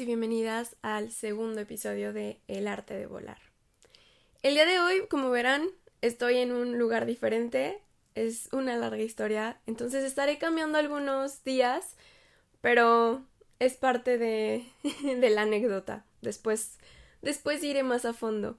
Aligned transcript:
y 0.00 0.04
bienvenidas 0.04 0.76
al 0.82 1.10
segundo 1.10 1.60
episodio 1.60 2.12
de 2.12 2.40
El 2.48 2.68
arte 2.68 2.92
de 2.94 3.06
volar. 3.06 3.38
El 4.42 4.54
día 4.54 4.66
de 4.66 4.78
hoy, 4.78 5.06
como 5.08 5.30
verán, 5.30 5.68
estoy 6.02 6.36
en 6.38 6.52
un 6.52 6.78
lugar 6.78 7.06
diferente, 7.06 7.80
es 8.14 8.48
una 8.52 8.76
larga 8.76 9.02
historia, 9.02 9.58
entonces 9.64 10.04
estaré 10.04 10.38
cambiando 10.38 10.76
algunos 10.76 11.44
días, 11.44 11.96
pero 12.60 13.24
es 13.58 13.74
parte 13.74 14.18
de, 14.18 14.66
de 15.02 15.30
la 15.30 15.42
anécdota. 15.42 16.04
Después, 16.20 16.78
después 17.22 17.62
iré 17.62 17.82
más 17.82 18.04
a 18.04 18.12
fondo. 18.12 18.58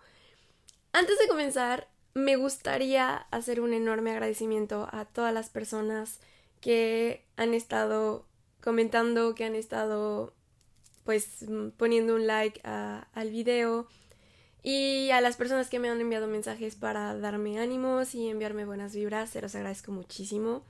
Antes 0.91 1.19
de 1.19 1.27
comenzar, 1.27 1.87
me 2.15 2.35
gustaría 2.35 3.15
hacer 3.15 3.61
un 3.61 3.73
enorme 3.73 4.11
agradecimiento 4.11 4.87
a 4.91 5.05
todas 5.05 5.33
las 5.33 5.49
personas 5.49 6.19
que 6.61 7.25
han 7.35 7.53
estado 7.53 8.25
comentando, 8.59 9.35
que 9.35 9.45
han 9.45 9.55
estado 9.55 10.33
pues 11.07 11.45
poniendo 11.77 12.15
un 12.15 12.27
like 12.27 12.59
al 12.65 13.29
video 13.31 13.87
y 14.61 15.09
a 15.11 15.21
las 15.21 15.37
personas 15.37 15.69
que 15.69 15.79
me 15.79 15.87
han 15.87 16.01
enviado 16.01 16.27
mensajes 16.27 16.75
para 16.75 17.17
darme 17.17 17.59
ánimos 17.59 18.13
y 18.13 18.27
enviarme 18.27 18.65
buenas 18.65 18.93
vibras, 18.93 19.29
se 19.29 19.41
los 19.41 19.55
agradezco 19.55 19.93
muchísimo. 19.93 20.65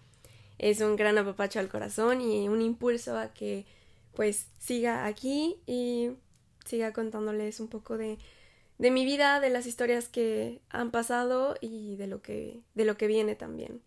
Es 0.59 0.80
un 0.81 0.95
gran 0.95 1.18
apapacho 1.18 1.59
al 1.59 1.70
corazón 1.70 2.22
y 2.22 2.48
un 2.50 2.62
impulso 2.62 3.18
a 3.18 3.34
que 3.34 3.66
pues 4.14 4.45
siga 4.59 5.08
aquí 5.08 5.59
y 5.66 6.12
siga 6.66 6.94
contándoles 6.94 7.59
un 7.59 7.67
poco 7.67 7.98
de, 7.98 8.20
de 8.78 8.92
mi 8.92 9.06
vida, 9.06 9.40
de 9.40 9.50
las 9.50 9.66
historias 9.66 10.08
que 10.08 10.62
han 10.70 10.92
pasado 10.92 11.56
y 11.62 11.95
de 11.95 12.06
lo 12.06 12.22
que, 12.22 12.62
de 12.76 12.86
lo 12.86 12.95
que 12.95 13.08
viene 13.08 13.34
también. 13.34 13.81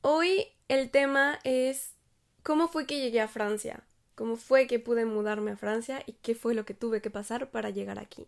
Hoy 0.00 0.46
el 0.68 0.90
tema 0.90 1.40
es 1.42 1.96
cómo 2.44 2.68
fue 2.68 2.86
que 2.86 3.00
llegué 3.00 3.20
a 3.20 3.26
Francia, 3.26 3.82
cómo 4.14 4.36
fue 4.36 4.66
que 4.66 4.78
pude 4.78 5.04
mudarme 5.04 5.52
a 5.52 5.56
Francia 5.56 6.02
y 6.06 6.12
qué 6.12 6.34
fue 6.34 6.54
lo 6.54 6.64
que 6.64 6.74
tuve 6.74 7.00
que 7.00 7.10
pasar 7.10 7.50
para 7.50 7.70
llegar 7.70 7.98
aquí. 7.98 8.26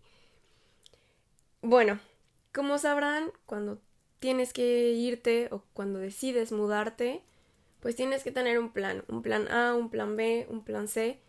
Bueno, 1.62 1.98
como 2.53 2.78
sabrán, 2.78 3.33
cuando 3.45 3.81
tienes 4.19 4.53
que 4.53 4.93
irte 4.93 5.48
o 5.51 5.62
cuando 5.73 5.98
decides 5.98 6.53
mudarte, 6.53 7.23
pues 7.81 7.97
tienes 7.97 8.23
que 8.25 8.33
tener 8.33 8.59
un 8.59 8.70
plan, 8.70 9.05
un 9.09 9.23
plan 9.23 9.48
A, 9.48 9.75
un 9.75 9.91
plan 9.91 10.17
B, 10.17 10.47
un 10.48 10.65
plan 10.65 10.89
C. 10.89 11.20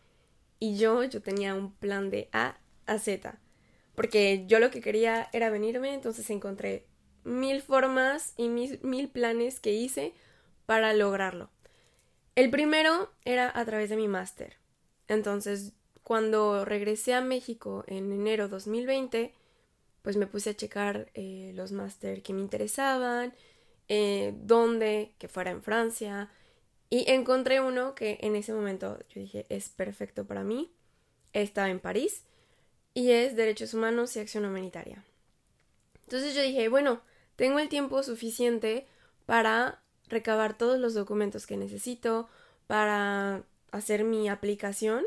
Y 0.60 0.78
yo, 0.78 1.04
yo 1.04 1.22
tenía 1.22 1.54
un 1.54 1.72
plan 1.74 2.10
de 2.10 2.30
A 2.32 2.58
a 2.86 2.98
Z. 2.98 3.38
Porque 3.96 4.46
yo 4.48 4.60
lo 4.60 4.72
que 4.72 4.82
quería 4.82 5.30
era 5.34 5.50
venirme, 5.50 5.94
entonces 5.94 6.30
encontré 6.30 6.86
mil 7.24 7.62
formas 7.62 8.34
y 8.38 8.48
mil, 8.48 8.80
mil 8.84 9.10
planes 9.10 9.60
que 9.60 9.74
hice 9.74 10.14
para 10.66 10.94
lograrlo. 10.94 11.50
El 12.38 12.52
primero 12.52 13.12
era 13.26 13.52
a 13.60 13.66
través 13.66 13.90
de 13.90 13.96
mi 13.96 14.08
máster. 14.08 14.58
Entonces, 15.08 15.74
cuando 16.04 16.66
regresé 16.66 17.16
a 17.16 17.22
México 17.22 17.84
en 17.88 18.12
enero 18.12 18.48
2020, 18.48 19.34
pues 20.04 20.18
me 20.18 20.28
puse 20.28 20.52
a 20.52 20.56
checar 20.56 21.10
eh, 21.16 21.52
los 21.56 21.72
máster 21.72 22.22
que 22.22 22.34
me 22.34 22.42
interesaban, 22.42 23.34
eh, 23.88 24.36
dónde, 24.38 25.16
que 25.18 25.28
fuera 25.28 25.50
en 25.50 25.64
Francia, 25.64 26.30
y 26.92 27.10
encontré 27.10 27.60
uno 27.60 27.96
que 27.96 28.20
en 28.22 28.36
ese 28.36 28.54
momento 28.54 29.00
yo 29.10 29.20
dije 29.20 29.48
es 29.50 29.70
perfecto 29.70 30.28
para 30.28 30.44
mí. 30.44 30.72
Estaba 31.34 31.72
en 31.72 31.80
París 31.80 32.24
y 32.94 33.14
es 33.14 33.36
Derechos 33.36 33.74
Humanos 33.74 34.16
y 34.16 34.20
Acción 34.20 34.46
Humanitaria. 34.46 35.04
Entonces 36.04 36.36
yo 36.36 36.44
dije, 36.44 36.70
bueno, 36.70 37.02
tengo 37.36 37.58
el 37.58 37.68
tiempo 37.68 38.04
suficiente 38.04 38.86
para 39.26 39.82
recabar 40.10 40.58
todos 40.58 40.80
los 40.80 40.94
documentos 40.94 41.48
que 41.48 41.58
necesito 41.58 42.30
para 42.68 43.44
hacer 43.72 44.04
mi 44.04 44.30
aplicación. 44.30 45.06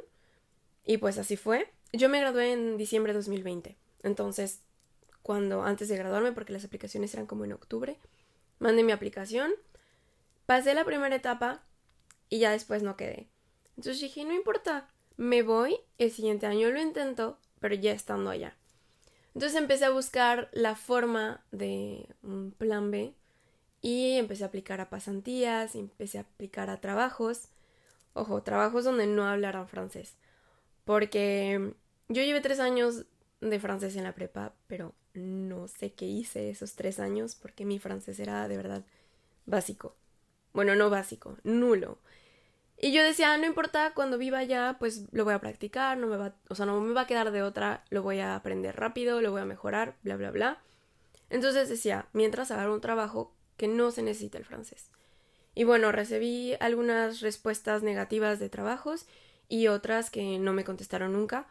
Y 0.85 0.99
pues 0.99 1.19
así 1.19 1.37
fue. 1.37 1.71
Yo 1.93 2.09
me 2.09 2.21
gradué 2.21 2.53
en 2.53 2.77
diciembre 2.77 3.13
de 3.13 3.19
2020. 3.19 3.77
Entonces, 4.03 4.61
cuando 5.23 5.63
antes 5.63 5.89
de 5.89 5.97
graduarme, 5.97 6.33
porque 6.33 6.53
las 6.53 6.65
aplicaciones 6.65 7.13
eran 7.15 7.27
como 7.27 7.45
en 7.45 7.53
octubre, 7.53 7.99
mandé 8.59 8.83
mi 8.83 8.93
aplicación, 8.93 9.53
pasé 10.47 10.75
la 10.75 10.85
primera 10.85 11.15
etapa 11.15 11.63
y 12.29 12.39
ya 12.39 12.51
después 12.51 12.83
no 12.83 12.97
quedé. 12.97 13.29
Entonces 13.77 14.01
dije, 14.01 14.25
no 14.25 14.35
importa, 14.35 14.89
me 15.17 15.43
voy, 15.43 15.77
el 15.99 16.11
siguiente 16.11 16.47
año 16.47 16.71
lo 16.71 16.81
intento, 16.81 17.39
pero 17.61 17.75
ya 17.75 17.93
estando 17.93 18.31
allá. 18.31 18.57
Entonces 19.35 19.59
empecé 19.59 19.85
a 19.85 19.91
buscar 19.91 20.49
la 20.53 20.75
forma 20.75 21.45
de 21.53 22.09
un 22.23 22.53
plan 22.53 22.91
B 22.91 23.15
y 23.83 24.19
empecé 24.19 24.45
a 24.45 24.49
aplicar 24.49 24.81
a 24.81 24.91
pasantías, 24.91 25.75
empecé 25.75 26.19
a 26.19 26.23
aplicar 26.23 26.71
a 26.71 26.81
trabajos, 26.81 27.49
ojo, 28.13 28.43
trabajos 28.43 28.85
donde 28.85 29.07
no 29.07 29.27
hablaran 29.27 29.69
francés, 29.69 30.17
porque 30.85 31.75
yo 32.09 32.23
llevé 32.23 32.41
tres 32.41 32.61
años 32.61 33.07
de 33.41 33.61
francés 33.61 33.97
en 33.97 34.05
la 34.05 34.15
prepa, 34.15 34.53
pero 34.67 34.95
no 35.15 35.69
sé 35.69 35.93
qué 35.93 36.07
hice 36.07 36.51
esos 36.51 36.75
tres 36.75 37.01
años 37.01 37.35
porque 37.35 37.65
mi 37.65 37.79
francés 37.79 38.21
era 38.21 38.47
de 38.49 38.57
verdad 38.57 38.85
básico. 39.47 39.97
Bueno, 40.53 40.75
no 40.75 40.91
básico, 40.91 41.37
nulo. 41.45 41.99
Y 42.77 42.93
yo 42.93 43.03
decía, 43.05 43.37
no 43.37 43.47
importa, 43.47 43.93
cuando 43.95 44.17
viva 44.19 44.39
allá, 44.39 44.77
pues 44.79 45.05
lo 45.13 45.25
voy 45.25 45.35
a 45.35 45.39
practicar, 45.39 45.99
no 45.99 46.07
me 46.07 46.17
va, 46.17 46.35
o 46.49 46.55
sea, 46.55 46.65
no 46.67 46.81
me 46.81 46.95
va 46.95 47.03
a 47.03 47.07
quedar 47.07 47.31
de 47.31 47.43
otra, 47.43 47.85
lo 47.91 48.03
voy 48.03 48.21
a 48.21 48.35
aprender 48.35 48.77
rápido, 48.77 49.21
lo 49.21 49.31
voy 49.31 49.43
a 49.43 49.45
mejorar, 49.45 49.97
bla, 50.03 50.17
bla, 50.17 50.31
bla. 50.31 50.63
Entonces 51.29 51.69
decía, 51.69 52.09
mientras 52.13 52.51
haga 52.51 52.73
un 52.73 52.81
trabajo 52.81 53.35
que 53.61 53.69
no 53.69 53.91
se 53.91 54.03
necesita 54.03 54.39
el 54.39 54.47
francés. 54.47 54.89
Y 55.55 55.65
bueno, 55.65 55.93
recibí 55.93 56.55
algunas 56.61 57.21
respuestas 57.21 57.83
negativas 57.83 58.39
de 58.39 58.49
trabajos 58.49 59.05
y 59.51 59.67
otras 59.67 60.09
que 60.09 60.39
no 60.39 60.55
me 60.55 60.65
contestaron 60.65 61.13
nunca. 61.13 61.47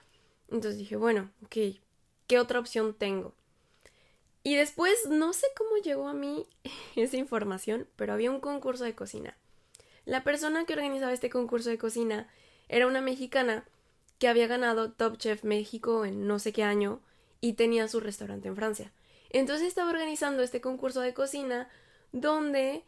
Entonces 0.49 0.79
dije, 0.79 0.95
bueno, 0.95 1.29
ok, 1.45 1.77
¿qué 2.25 2.39
otra 2.39 2.59
opción 2.59 2.95
tengo? 2.95 3.35
Y 4.41 4.55
después 4.55 5.07
no 5.07 5.33
sé 5.33 5.45
cómo 5.55 5.77
llegó 5.83 6.07
a 6.07 6.15
mí 6.15 6.47
esa 6.95 7.17
información, 7.17 7.87
pero 7.95 8.13
había 8.13 8.31
un 8.31 8.39
concurso 8.39 8.85
de 8.85 8.95
cocina. 8.95 9.37
La 10.05 10.23
persona 10.23 10.65
que 10.65 10.73
organizaba 10.73 11.13
este 11.13 11.29
concurso 11.29 11.69
de 11.69 11.77
cocina 11.77 12.27
era 12.69 12.87
una 12.87 13.01
mexicana 13.01 13.65
que 14.17 14.27
había 14.27 14.47
ganado 14.47 14.93
Top 14.93 15.17
Chef 15.17 15.43
México 15.43 16.05
en 16.05 16.25
no 16.25 16.39
sé 16.39 16.53
qué 16.53 16.63
año 16.63 17.01
y 17.39 17.53
tenía 17.53 17.87
su 17.87 17.99
restaurante 17.99 18.47
en 18.47 18.55
Francia. 18.55 18.91
Entonces 19.29 19.67
estaba 19.67 19.91
organizando 19.91 20.41
este 20.41 20.59
concurso 20.59 21.01
de 21.01 21.13
cocina 21.13 21.69
donde 22.11 22.83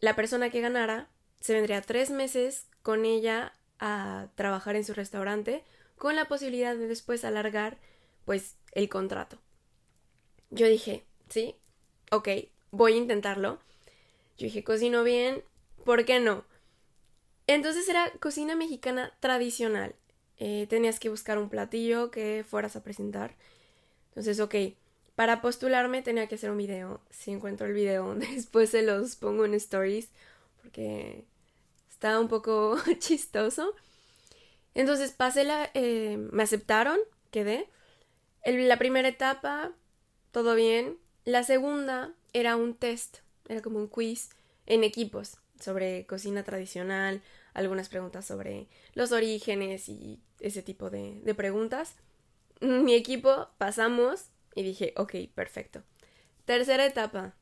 la 0.00 0.16
persona 0.16 0.50
que 0.50 0.60
ganara 0.60 1.08
se 1.40 1.54
vendría 1.54 1.82
tres 1.82 2.10
meses 2.10 2.66
con 2.82 3.04
ella 3.04 3.52
a 3.78 4.28
trabajar 4.34 4.76
en 4.76 4.84
su 4.84 4.94
restaurante 4.94 5.64
con 5.96 6.16
la 6.16 6.26
posibilidad 6.26 6.76
de 6.76 6.88
después 6.88 7.24
alargar 7.24 7.78
pues 8.24 8.56
el 8.72 8.88
contrato. 8.88 9.38
Yo 10.50 10.66
dije, 10.66 11.04
sí, 11.28 11.56
ok, 12.10 12.28
voy 12.70 12.94
a 12.94 12.96
intentarlo. 12.96 13.60
Yo 14.36 14.44
dije, 14.44 14.64
cocino 14.64 15.02
bien, 15.02 15.42
¿por 15.84 16.04
qué 16.04 16.20
no? 16.20 16.44
Entonces 17.46 17.88
era 17.88 18.10
cocina 18.20 18.56
mexicana 18.56 19.14
tradicional. 19.20 19.94
Eh, 20.38 20.66
tenías 20.68 21.00
que 21.00 21.08
buscar 21.08 21.38
un 21.38 21.48
platillo 21.48 22.10
que 22.10 22.44
fueras 22.46 22.76
a 22.76 22.82
presentar. 22.82 23.36
Entonces, 24.08 24.40
ok, 24.40 24.54
para 25.16 25.40
postularme 25.40 26.02
tenía 26.02 26.28
que 26.28 26.36
hacer 26.36 26.50
un 26.50 26.58
video. 26.58 27.00
Si 27.10 27.32
encuentro 27.32 27.66
el 27.66 27.72
video, 27.72 28.14
después 28.14 28.70
se 28.70 28.82
los 28.82 29.16
pongo 29.16 29.44
en 29.44 29.54
stories 29.54 30.10
porque 30.62 31.24
está 31.90 32.20
un 32.20 32.28
poco 32.28 32.76
chistoso. 33.00 33.74
Entonces 34.74 35.10
pasé 35.12 35.44
la... 35.44 35.70
Eh, 35.74 36.18
me 36.30 36.42
aceptaron, 36.42 36.98
quedé. 37.30 37.68
la 38.44 38.78
primera 38.78 39.08
etapa, 39.08 39.72
todo 40.32 40.54
bien. 40.54 40.98
La 41.24 41.42
segunda 41.42 42.12
era 42.34 42.56
un 42.56 42.74
test, 42.74 43.18
era 43.48 43.62
como 43.62 43.78
un 43.78 43.88
quiz 43.88 44.28
en 44.66 44.84
equipos 44.84 45.38
sobre 45.58 46.04
cocina 46.04 46.44
tradicional, 46.44 47.22
algunas 47.54 47.88
preguntas 47.88 48.26
sobre 48.26 48.68
los 48.92 49.12
orígenes 49.12 49.88
y 49.88 50.20
ese 50.40 50.62
tipo 50.62 50.90
de, 50.90 51.22
de 51.22 51.34
preguntas. 51.34 51.94
Mi 52.60 52.94
equipo 52.94 53.48
pasamos 53.56 54.26
y 54.56 54.64
dije, 54.64 54.94
ok, 54.96 55.14
perfecto. 55.34 55.84
Tercera 56.46 56.84
etapa. 56.84 57.34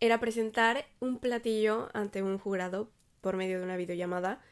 Era 0.00 0.18
presentar 0.18 0.86
un 0.98 1.18
platillo 1.18 1.90
ante 1.92 2.22
un 2.22 2.38
jurado 2.38 2.90
por 3.20 3.36
medio 3.36 3.58
de 3.58 3.64
una 3.64 3.76
videollamada. 3.76 4.42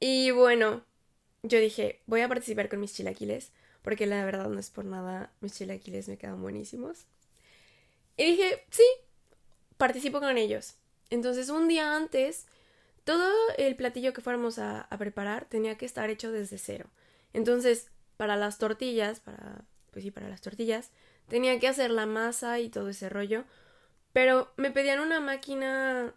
Y 0.00 0.30
bueno, 0.30 0.84
yo 1.42 1.58
dije, 1.58 2.00
voy 2.06 2.20
a 2.20 2.28
participar 2.28 2.68
con 2.68 2.80
mis 2.80 2.94
chilaquiles, 2.94 3.52
porque 3.82 4.06
la 4.06 4.24
verdad 4.24 4.48
no 4.48 4.60
es 4.60 4.70
por 4.70 4.84
nada, 4.84 5.32
mis 5.40 5.54
chilaquiles 5.54 6.08
me 6.08 6.16
quedan 6.16 6.40
buenísimos. 6.40 7.06
Y 8.16 8.24
dije, 8.24 8.64
sí, 8.70 8.84
participo 9.76 10.20
con 10.20 10.38
ellos. 10.38 10.76
Entonces 11.10 11.48
un 11.48 11.66
día 11.66 11.96
antes, 11.96 12.46
todo 13.02 13.28
el 13.58 13.74
platillo 13.74 14.12
que 14.12 14.20
fuéramos 14.20 14.60
a, 14.60 14.88
preparar 14.98 15.46
tenía 15.46 15.76
que 15.76 15.84
estar 15.84 16.10
hecho 16.10 16.30
desde 16.30 16.58
cero. 16.58 16.88
Entonces, 17.32 17.88
para 18.16 18.36
las 18.36 18.58
tortillas, 18.58 19.18
para 19.18 19.64
pues 19.92 20.04
sí, 20.04 20.10
para 20.10 20.28
las 20.28 20.40
tortillas, 20.40 20.90
tenía 21.28 21.58
que 21.60 21.68
hacer 21.68 21.90
la 21.90 22.06
masa 22.06 22.58
y 22.58 22.68
todo 22.68 22.88
ese 22.88 23.08
rollo, 23.08 23.44
pero 24.12 24.52
me 24.56 24.70
pedían 24.70 25.00
una 25.00 25.20
máquina, 25.20 26.14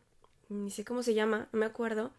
ni 0.50 0.72
sé 0.72 0.84
cómo 0.84 1.04
se 1.04 1.14
llama, 1.14 1.48
no 1.52 1.60
me 1.60 1.66
acuerdo. 1.66 2.12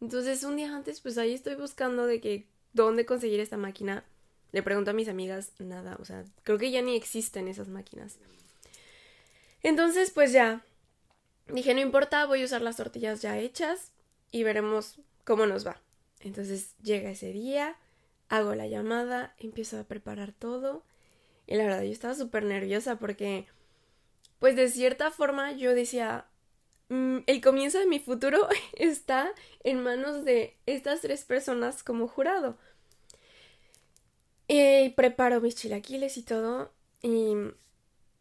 Entonces 0.00 0.44
un 0.44 0.56
día 0.56 0.74
antes, 0.74 1.00
pues 1.00 1.16
ahí 1.18 1.32
estoy 1.32 1.54
buscando 1.54 2.06
de 2.06 2.20
que 2.20 2.46
dónde 2.72 3.06
conseguir 3.06 3.40
esta 3.40 3.56
máquina. 3.56 4.04
Le 4.52 4.62
pregunto 4.62 4.90
a 4.90 4.94
mis 4.94 5.08
amigas, 5.08 5.52
nada, 5.58 5.96
o 6.00 6.04
sea, 6.04 6.24
creo 6.42 6.58
que 6.58 6.70
ya 6.70 6.82
ni 6.82 6.94
existen 6.94 7.48
esas 7.48 7.68
máquinas. 7.68 8.18
Entonces, 9.62 10.10
pues 10.10 10.30
ya, 10.32 10.62
dije, 11.48 11.74
no 11.74 11.80
importa, 11.80 12.26
voy 12.26 12.42
a 12.42 12.44
usar 12.44 12.62
las 12.62 12.76
tortillas 12.76 13.22
ya 13.22 13.38
hechas 13.38 13.92
y 14.30 14.42
veremos 14.42 15.00
cómo 15.24 15.46
nos 15.46 15.66
va. 15.66 15.80
Entonces 16.20 16.74
llega 16.82 17.10
ese 17.10 17.32
día, 17.32 17.76
hago 18.28 18.54
la 18.54 18.66
llamada, 18.66 19.34
empiezo 19.38 19.78
a 19.78 19.84
preparar 19.84 20.32
todo 20.32 20.84
y 21.46 21.56
la 21.56 21.64
verdad 21.64 21.82
yo 21.82 21.92
estaba 21.92 22.14
súper 22.14 22.44
nerviosa 22.44 22.96
porque, 22.98 23.46
pues 24.38 24.56
de 24.56 24.68
cierta 24.68 25.10
forma 25.10 25.52
yo 25.52 25.74
decía, 25.74 26.26
mm, 26.88 27.18
el 27.26 27.40
comienzo 27.40 27.78
de 27.78 27.86
mi 27.86 27.98
futuro 27.98 28.48
está 28.74 29.32
en 29.62 29.82
manos 29.82 30.24
de 30.24 30.56
estas 30.66 31.00
tres 31.02 31.24
personas 31.24 31.82
como 31.82 32.08
jurado. 32.08 32.56
Y 34.46 34.90
preparo 34.90 35.40
mis 35.40 35.54
chilaquiles 35.56 36.16
y 36.18 36.22
todo 36.22 36.70
y 37.02 37.34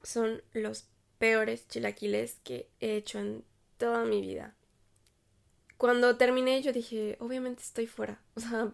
son 0.03 0.41
los 0.53 0.85
peores 1.17 1.67
chilaquiles 1.67 2.37
que 2.43 2.69
he 2.79 2.95
hecho 2.95 3.19
en 3.19 3.43
toda 3.77 4.05
mi 4.05 4.21
vida. 4.21 4.55
Cuando 5.77 6.17
terminé 6.17 6.61
yo 6.61 6.71
dije, 6.71 7.17
obviamente 7.19 7.63
estoy 7.63 7.87
fuera. 7.87 8.21
O 8.35 8.39
sea, 8.39 8.71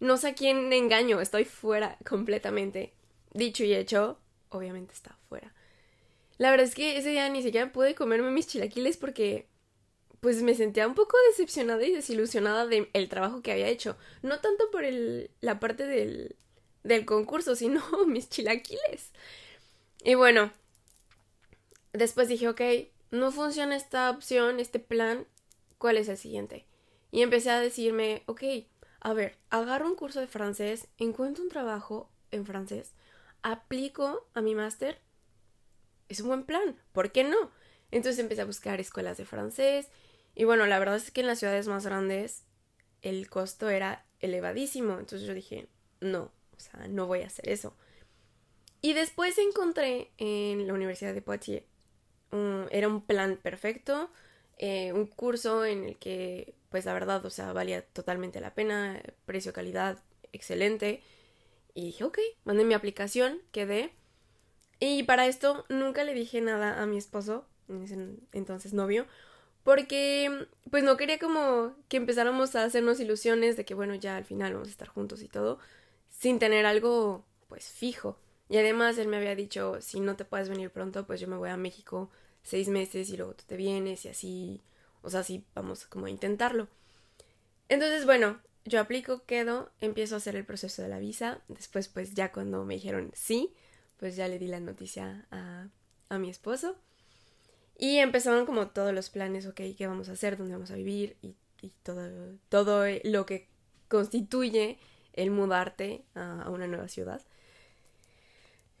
no 0.00 0.16
sé 0.16 0.28
a 0.28 0.34
quién 0.34 0.72
engaño, 0.72 1.20
estoy 1.20 1.44
fuera 1.44 1.96
completamente. 2.08 2.95
Dicho 3.36 3.64
y 3.64 3.74
hecho, 3.74 4.18
obviamente 4.48 4.94
está 4.94 5.14
fuera. 5.28 5.52
La 6.38 6.50
verdad 6.50 6.66
es 6.66 6.74
que 6.74 6.96
ese 6.96 7.10
día 7.10 7.28
ni 7.28 7.42
siquiera 7.42 7.70
pude 7.70 7.94
comerme 7.94 8.30
mis 8.30 8.46
chilaquiles 8.46 8.96
porque 8.96 9.46
pues 10.20 10.42
me 10.42 10.54
sentía 10.54 10.86
un 10.86 10.94
poco 10.94 11.18
decepcionada 11.28 11.84
y 11.84 11.92
desilusionada 11.92 12.66
del 12.66 13.08
trabajo 13.10 13.42
que 13.42 13.52
había 13.52 13.68
hecho. 13.68 13.98
No 14.22 14.40
tanto 14.40 14.70
por 14.70 14.84
la 15.42 15.60
parte 15.60 15.86
del, 15.86 16.36
del 16.82 17.04
concurso, 17.04 17.54
sino 17.56 17.82
mis 18.06 18.30
chilaquiles. 18.30 19.10
Y 20.02 20.14
bueno, 20.14 20.50
después 21.92 22.28
dije, 22.28 22.48
ok, 22.48 22.62
no 23.10 23.32
funciona 23.32 23.76
esta 23.76 24.08
opción, 24.08 24.60
este 24.60 24.78
plan, 24.78 25.26
¿cuál 25.76 25.98
es 25.98 26.08
el 26.08 26.16
siguiente? 26.16 26.64
Y 27.10 27.20
empecé 27.20 27.50
a 27.50 27.60
decirme, 27.60 28.22
ok, 28.24 28.42
a 29.00 29.12
ver, 29.12 29.36
agarro 29.50 29.86
un 29.86 29.94
curso 29.94 30.20
de 30.20 30.26
francés, 30.26 30.88
encuentro 30.96 31.44
un 31.44 31.50
trabajo 31.50 32.08
en 32.30 32.46
francés, 32.46 32.92
aplico 33.52 34.28
a 34.34 34.40
mi 34.40 34.56
máster. 34.56 35.00
Es 36.08 36.20
un 36.20 36.28
buen 36.28 36.42
plan, 36.42 36.76
¿por 36.92 37.12
qué 37.12 37.22
no? 37.22 37.50
Entonces 37.92 38.18
empecé 38.18 38.42
a 38.42 38.46
buscar 38.46 38.80
escuelas 38.80 39.16
de 39.16 39.24
francés 39.24 39.88
y 40.34 40.44
bueno, 40.44 40.66
la 40.66 40.78
verdad 40.80 40.96
es 40.96 41.12
que 41.12 41.20
en 41.20 41.28
las 41.28 41.38
ciudades 41.38 41.68
más 41.68 41.86
grandes 41.86 42.44
el 43.02 43.30
costo 43.30 43.68
era 43.68 44.04
elevadísimo, 44.18 44.98
entonces 44.98 45.22
yo 45.28 45.34
dije, 45.34 45.68
no, 46.00 46.32
o 46.56 46.60
sea, 46.60 46.88
no 46.88 47.06
voy 47.06 47.22
a 47.22 47.26
hacer 47.26 47.48
eso. 47.48 47.76
Y 48.82 48.94
después 48.94 49.38
encontré 49.38 50.10
en 50.18 50.66
la 50.66 50.74
Universidad 50.74 51.14
de 51.14 51.22
Poitiers, 51.22 51.66
era 52.70 52.88
un 52.88 53.06
plan 53.06 53.38
perfecto, 53.40 54.10
eh, 54.58 54.92
un 54.92 55.06
curso 55.06 55.64
en 55.64 55.84
el 55.84 55.96
que 55.98 56.54
pues 56.68 56.84
la 56.84 56.92
verdad, 56.94 57.24
o 57.24 57.30
sea, 57.30 57.52
valía 57.52 57.82
totalmente 57.82 58.40
la 58.40 58.54
pena, 58.54 59.00
precio, 59.24 59.52
calidad, 59.52 60.02
excelente. 60.32 61.02
Y 61.76 61.84
dije, 61.84 62.02
ok, 62.04 62.18
mandé 62.44 62.64
mi 62.64 62.74
aplicación, 62.74 63.38
quedé. 63.52 63.92
Y 64.80 65.04
para 65.04 65.26
esto 65.26 65.64
nunca 65.68 66.02
le 66.02 66.14
dije 66.14 66.40
nada 66.40 66.82
a 66.82 66.86
mi 66.86 66.96
esposo, 66.96 67.46
entonces 68.32 68.72
novio, 68.72 69.06
porque 69.62 70.48
pues 70.70 70.84
no 70.84 70.96
quería 70.96 71.18
como 71.18 71.74
que 71.88 71.98
empezáramos 71.98 72.56
a 72.56 72.64
hacernos 72.64 72.98
ilusiones 72.98 73.56
de 73.56 73.64
que 73.64 73.74
bueno, 73.74 73.94
ya 73.94 74.16
al 74.16 74.24
final 74.24 74.54
vamos 74.54 74.68
a 74.68 74.70
estar 74.72 74.88
juntos 74.88 75.22
y 75.22 75.28
todo, 75.28 75.58
sin 76.10 76.38
tener 76.38 76.66
algo 76.66 77.24
pues 77.48 77.66
fijo. 77.70 78.18
Y 78.48 78.56
además 78.58 78.98
él 78.98 79.08
me 79.08 79.18
había 79.18 79.34
dicho, 79.34 79.78
si 79.80 80.00
no 80.00 80.16
te 80.16 80.24
puedes 80.24 80.48
venir 80.48 80.70
pronto, 80.70 81.06
pues 81.06 81.20
yo 81.20 81.28
me 81.28 81.36
voy 81.36 81.50
a 81.50 81.56
México 81.56 82.10
seis 82.42 82.68
meses 82.68 83.10
y 83.10 83.16
luego 83.16 83.34
tú 83.34 83.44
te 83.46 83.56
vienes 83.56 84.04
y 84.06 84.08
así 84.08 84.62
o 85.06 85.10
sea, 85.10 85.22
sí, 85.22 85.44
vamos 85.54 85.86
como 85.86 86.06
a 86.06 86.10
intentarlo. 86.10 86.66
Entonces, 87.68 88.06
bueno, 88.06 88.40
yo 88.66 88.80
aplico, 88.80 89.24
quedo, 89.24 89.70
empiezo 89.80 90.14
a 90.14 90.18
hacer 90.18 90.36
el 90.36 90.44
proceso 90.44 90.82
de 90.82 90.88
la 90.88 90.98
visa. 90.98 91.40
Después, 91.48 91.88
pues 91.88 92.14
ya 92.14 92.32
cuando 92.32 92.64
me 92.64 92.74
dijeron 92.74 93.10
sí, 93.14 93.52
pues 93.98 94.16
ya 94.16 94.28
le 94.28 94.38
di 94.38 94.48
la 94.48 94.60
noticia 94.60 95.26
a, 95.30 95.68
a 96.08 96.18
mi 96.18 96.28
esposo. 96.28 96.76
Y 97.78 97.98
empezaron 97.98 98.46
como 98.46 98.68
todos 98.68 98.92
los 98.92 99.10
planes, 99.10 99.46
ok, 99.46 99.60
qué 99.76 99.86
vamos 99.86 100.08
a 100.08 100.12
hacer, 100.12 100.36
dónde 100.36 100.54
vamos 100.54 100.70
a 100.70 100.76
vivir 100.76 101.16
y, 101.22 101.34
y 101.60 101.72
todo, 101.82 102.08
todo 102.48 102.84
lo 103.04 103.26
que 103.26 103.48
constituye 103.88 104.78
el 105.12 105.30
mudarte 105.30 106.04
a, 106.14 106.42
a 106.42 106.50
una 106.50 106.66
nueva 106.66 106.88
ciudad. 106.88 107.22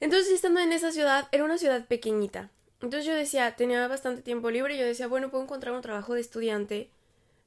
Entonces, 0.00 0.32
estando 0.32 0.60
en 0.60 0.72
esa 0.72 0.92
ciudad, 0.92 1.28
era 1.32 1.44
una 1.44 1.58
ciudad 1.58 1.86
pequeñita. 1.86 2.50
Entonces 2.82 3.06
yo 3.06 3.14
decía, 3.14 3.56
tenía 3.56 3.86
bastante 3.88 4.22
tiempo 4.22 4.50
libre 4.50 4.76
yo 4.76 4.84
decía, 4.84 5.06
bueno, 5.06 5.30
puedo 5.30 5.44
encontrar 5.44 5.74
un 5.74 5.80
trabajo 5.80 6.14
de 6.14 6.20
estudiante, 6.20 6.90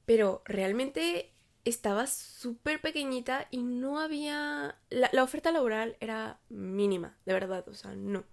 pero 0.06 0.42
realmente 0.46 1.32
estaba 1.66 2.08
súper 2.08 2.82
pequeñita 2.82 3.48
y 3.52 3.64
no 3.64 4.00
había... 4.00 4.78
La, 4.90 5.24
oferta 5.24 5.52
laboral 5.52 5.98
era 6.00 6.40
mínima, 6.50 7.18
de 7.26 7.34
verdad, 7.34 7.68
o 7.68 7.74
sea, 7.74 7.94
no, 7.96 8.24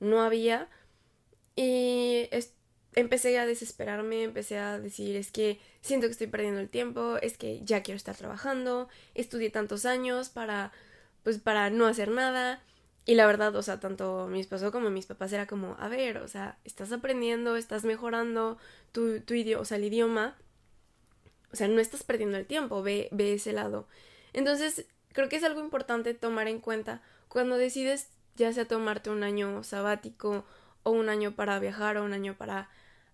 no 0.00 0.22
había. 0.22 0.68
Y 1.56 2.28
empecé 2.94 3.38
a 3.38 3.46
desesperarme, 3.46 4.22
empecé 4.22 4.58
a 4.58 4.78
decir, 4.78 5.16
es 5.16 5.30
que 5.30 5.60
siento 5.80 6.06
que 6.06 6.12
estoy 6.12 6.26
perdiendo 6.26 6.60
el 6.60 6.68
tiempo, 6.68 7.16
es 7.18 7.38
que 7.38 7.60
ya 7.64 7.82
quiero 7.82 7.96
estar 7.96 8.16
trabajando, 8.16 8.88
estudié 9.14 9.50
tantos 9.50 9.86
años 9.86 10.28
para, 10.28 10.72
pues, 11.22 11.38
para 11.38 11.70
no 11.70 11.86
hacer 11.86 12.08
nada. 12.08 12.62
Y 13.04 13.16
la 13.16 13.26
verdad, 13.26 13.54
o 13.56 13.62
sea, 13.62 13.80
tanto 13.80 14.28
mi 14.28 14.40
esposo 14.40 14.70
como 14.70 14.88
mis 14.90 15.06
papás 15.06 15.32
era 15.32 15.46
como, 15.46 15.76
a 15.78 15.88
ver, 15.88 16.18
o 16.18 16.28
sea, 16.28 16.58
estás 16.64 16.92
aprendiendo, 16.92 17.56
estás 17.56 17.84
mejorando 17.84 18.58
tu, 18.92 19.20
tu 19.20 19.34
idioma. 19.34 20.36
O 21.52 21.56
sea, 21.56 21.68
no 21.68 21.80
estás 21.80 22.02
perdiendo 22.02 22.38
el 22.38 22.46
tiempo, 22.46 22.82
ve, 22.82 23.08
ve 23.12 23.34
ese 23.34 23.52
lado. 23.52 23.86
Entonces, 24.32 24.86
creo 25.12 25.28
que 25.28 25.36
es 25.36 25.44
algo 25.44 25.60
importante 25.60 26.14
tomar 26.14 26.48
en 26.48 26.60
cuenta 26.60 27.02
cuando 27.28 27.56
decides 27.56 28.08
ya 28.36 28.52
sea 28.52 28.66
tomarte 28.66 29.10
un 29.10 29.22
año 29.22 29.62
sabático 29.62 30.44
o 30.82 30.90
un 30.90 31.08
año 31.08 31.32
para 31.32 31.58
viajar 31.58 31.96
o 31.96 32.04
un 32.04 32.12
año 32.12 32.36
para, 32.36 32.70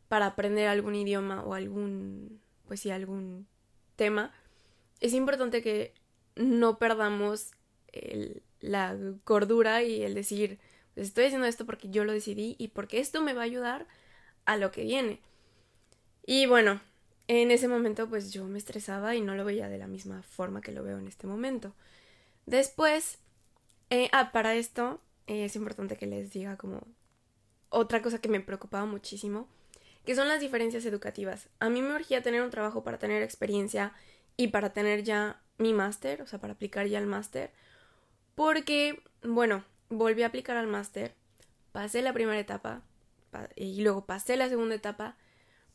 para 0.09 0.27
aprender 0.27 0.69
algún 0.69 0.95
idioma 0.95 1.43
o 1.43 1.55
algún, 1.55 2.41
pues 2.67 2.81
sí, 2.81 2.91
algún 2.91 3.47
tema. 3.97 4.33
Es 5.01 5.13
importante 5.13 5.63
que 5.63 5.95
no 6.37 6.79
perdamos 6.79 7.51
la 8.61 8.97
cordura 9.25 9.83
y 9.83 10.03
el 10.03 10.15
decir, 10.15 10.59
pues 10.95 11.09
estoy 11.09 11.27
haciendo 11.27 11.47
esto 11.47 11.67
porque 11.67 11.91
yo 11.91 12.05
lo 12.05 12.13
decidí 12.13 12.57
y 12.59 12.69
porque 12.69 13.01
esto 13.01 13.23
me 13.23 13.35
va 13.35 13.43
a 13.43 13.45
ayudar 13.45 13.87
a 14.45 14.57
lo 14.57 14.71
que 14.71 14.83
viene. 14.83 15.21
Y 16.27 16.47
bueno, 16.47 16.81
en 17.29 17.51
ese 17.51 17.69
momento 17.69 18.09
pues 18.09 18.33
yo 18.33 18.45
me 18.45 18.59
estresaba 18.59 19.15
y 19.15 19.21
no 19.21 19.35
lo 19.35 19.45
veía 19.45 19.69
de 19.69 19.79
la 19.79 19.87
misma 19.87 20.23
forma 20.23 20.61
que 20.61 20.73
lo 20.73 20.83
veo 20.83 20.99
en 20.99 21.07
este 21.07 21.27
momento. 21.27 21.75
Después, 22.47 23.19
eh, 23.91 24.09
ah, 24.13 24.33
para 24.33 24.55
esto 24.55 25.01
eh, 25.27 25.45
es 25.45 25.55
importante 25.55 25.97
que 25.97 26.07
les 26.07 26.33
diga 26.33 26.57
como 26.57 26.81
otra 27.69 28.01
cosa 28.03 28.19
que 28.19 28.31
me 28.31 28.41
preocupaba 28.41 28.87
muchísimo, 28.87 29.47
que 30.07 30.15
son 30.15 30.29
las 30.29 30.41
diferencias 30.41 30.87
educativas. 30.87 31.49
A 31.61 31.69
mí 31.69 31.83
me 31.83 31.95
urgía 31.95 32.23
tener 32.23 32.43
un 32.43 32.51
trabajo 32.51 32.83
para 32.83 32.99
tener 32.99 33.23
experiencia 33.23 33.93
y 34.39 34.49
para 34.49 34.73
tener 34.73 35.05
ya 35.05 35.43
mi 35.59 35.75
máster, 35.75 36.23
o 36.23 36.27
sea, 36.27 36.41
para 36.41 36.55
aplicar 36.55 36.87
ya 36.87 36.99
el 36.99 37.07
máster, 37.07 37.51
porque, 38.35 39.03
bueno, 39.23 39.65
volví 39.91 40.23
a 40.23 40.29
aplicar 40.29 40.57
al 40.57 40.67
máster, 40.67 41.15
pasé 41.73 42.01
la 42.01 42.15
primera 42.15 42.39
etapa 42.39 42.83
y 43.57 43.83
luego 43.83 44.07
pasé 44.07 44.37
la 44.37 44.49
segunda 44.49 44.75
etapa, 44.75 45.17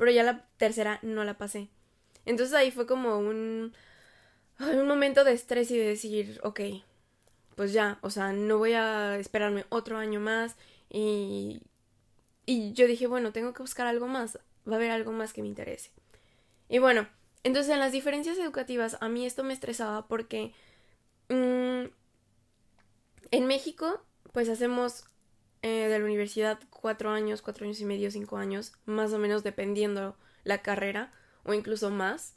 pero 0.03 0.12
ya 0.12 0.24
la 0.24 0.45
tercera 0.57 1.00
no 1.01 1.24
la 1.24 1.38
pasé. 1.38 1.69
Entonces 2.25 2.53
ahí 2.53 2.72
fue 2.72 2.86
como 2.86 3.19
un, 3.19 3.72
un 4.60 4.86
momento 4.86 5.24
de 5.24 5.31
estrés 5.31 5.72
y 5.72 5.77
de 5.77 5.86
decir, 5.86 6.41
ok, 6.43 6.60
pues 7.55 7.72
ya, 7.72 8.00
o 8.01 8.10
sea, 8.10 8.33
no 8.33 8.57
voy 8.57 8.74
a 8.74 9.17
esperarme 9.17 9.63
otro 9.69 9.98
año 9.98 10.19
más 10.19 10.57
y, 10.89 11.62
y 12.45 12.74
yo 12.74 12.86
dije, 12.86 13.07
bueno, 13.07 13.31
tengo 13.31 13.53
que 13.53 13.63
buscar 13.63 13.88
algo 13.88 14.07
más, 14.07 14.39
va 14.67 14.74
a 14.74 14.75
haber 14.75 14.91
algo 14.91 15.13
más 15.13 15.31
que 15.31 15.41
me 15.41 15.48
interese. 15.48 15.89
Y 16.67 16.79
bueno, 16.79 17.07
entonces 17.45 17.72
en 17.72 17.79
las 17.79 17.93
diferencias 17.93 18.38
educativas 18.38 18.98
a 19.00 19.07
mí 19.07 19.25
esto 19.25 19.45
me 19.45 19.53
estresaba 19.53 20.10
porque 20.10 20.51
mm, 21.29 21.83
en 23.31 23.48
México, 23.48 24.03
pues 24.33 24.50
hacemos 24.50 25.05
eh, 25.63 25.88
de 25.88 25.98
la 25.98 26.05
universidad 26.05 26.60
cuatro 26.70 27.10
años, 27.10 27.41
cuatro 27.41 27.65
años 27.65 27.79
y 27.79 27.86
medio, 27.86 28.12
cinco 28.12 28.38
años, 28.38 28.74
más 28.86 29.13
o 29.13 29.17
menos 29.17 29.43
dependiendo 29.43 30.17
la 30.43 30.62
carrera, 30.62 31.12
o 31.46 31.53
incluso 31.53 31.89
más. 31.89 32.36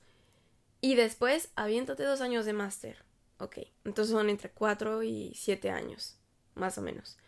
Y 0.81 0.95
después, 0.95 1.51
aviéntate 1.57 2.05
dos 2.05 2.21
años 2.21 2.47
de 2.47 2.53
máster. 2.53 3.05
Ok, 3.39 3.59
entonces 3.85 4.13
son 4.13 4.31
entre 4.31 4.51
cuatro 4.51 5.03
y 5.03 5.33
siete 5.35 5.71
años, 5.71 6.17
más 6.55 6.79
o 6.79 6.83
menos, 6.83 7.19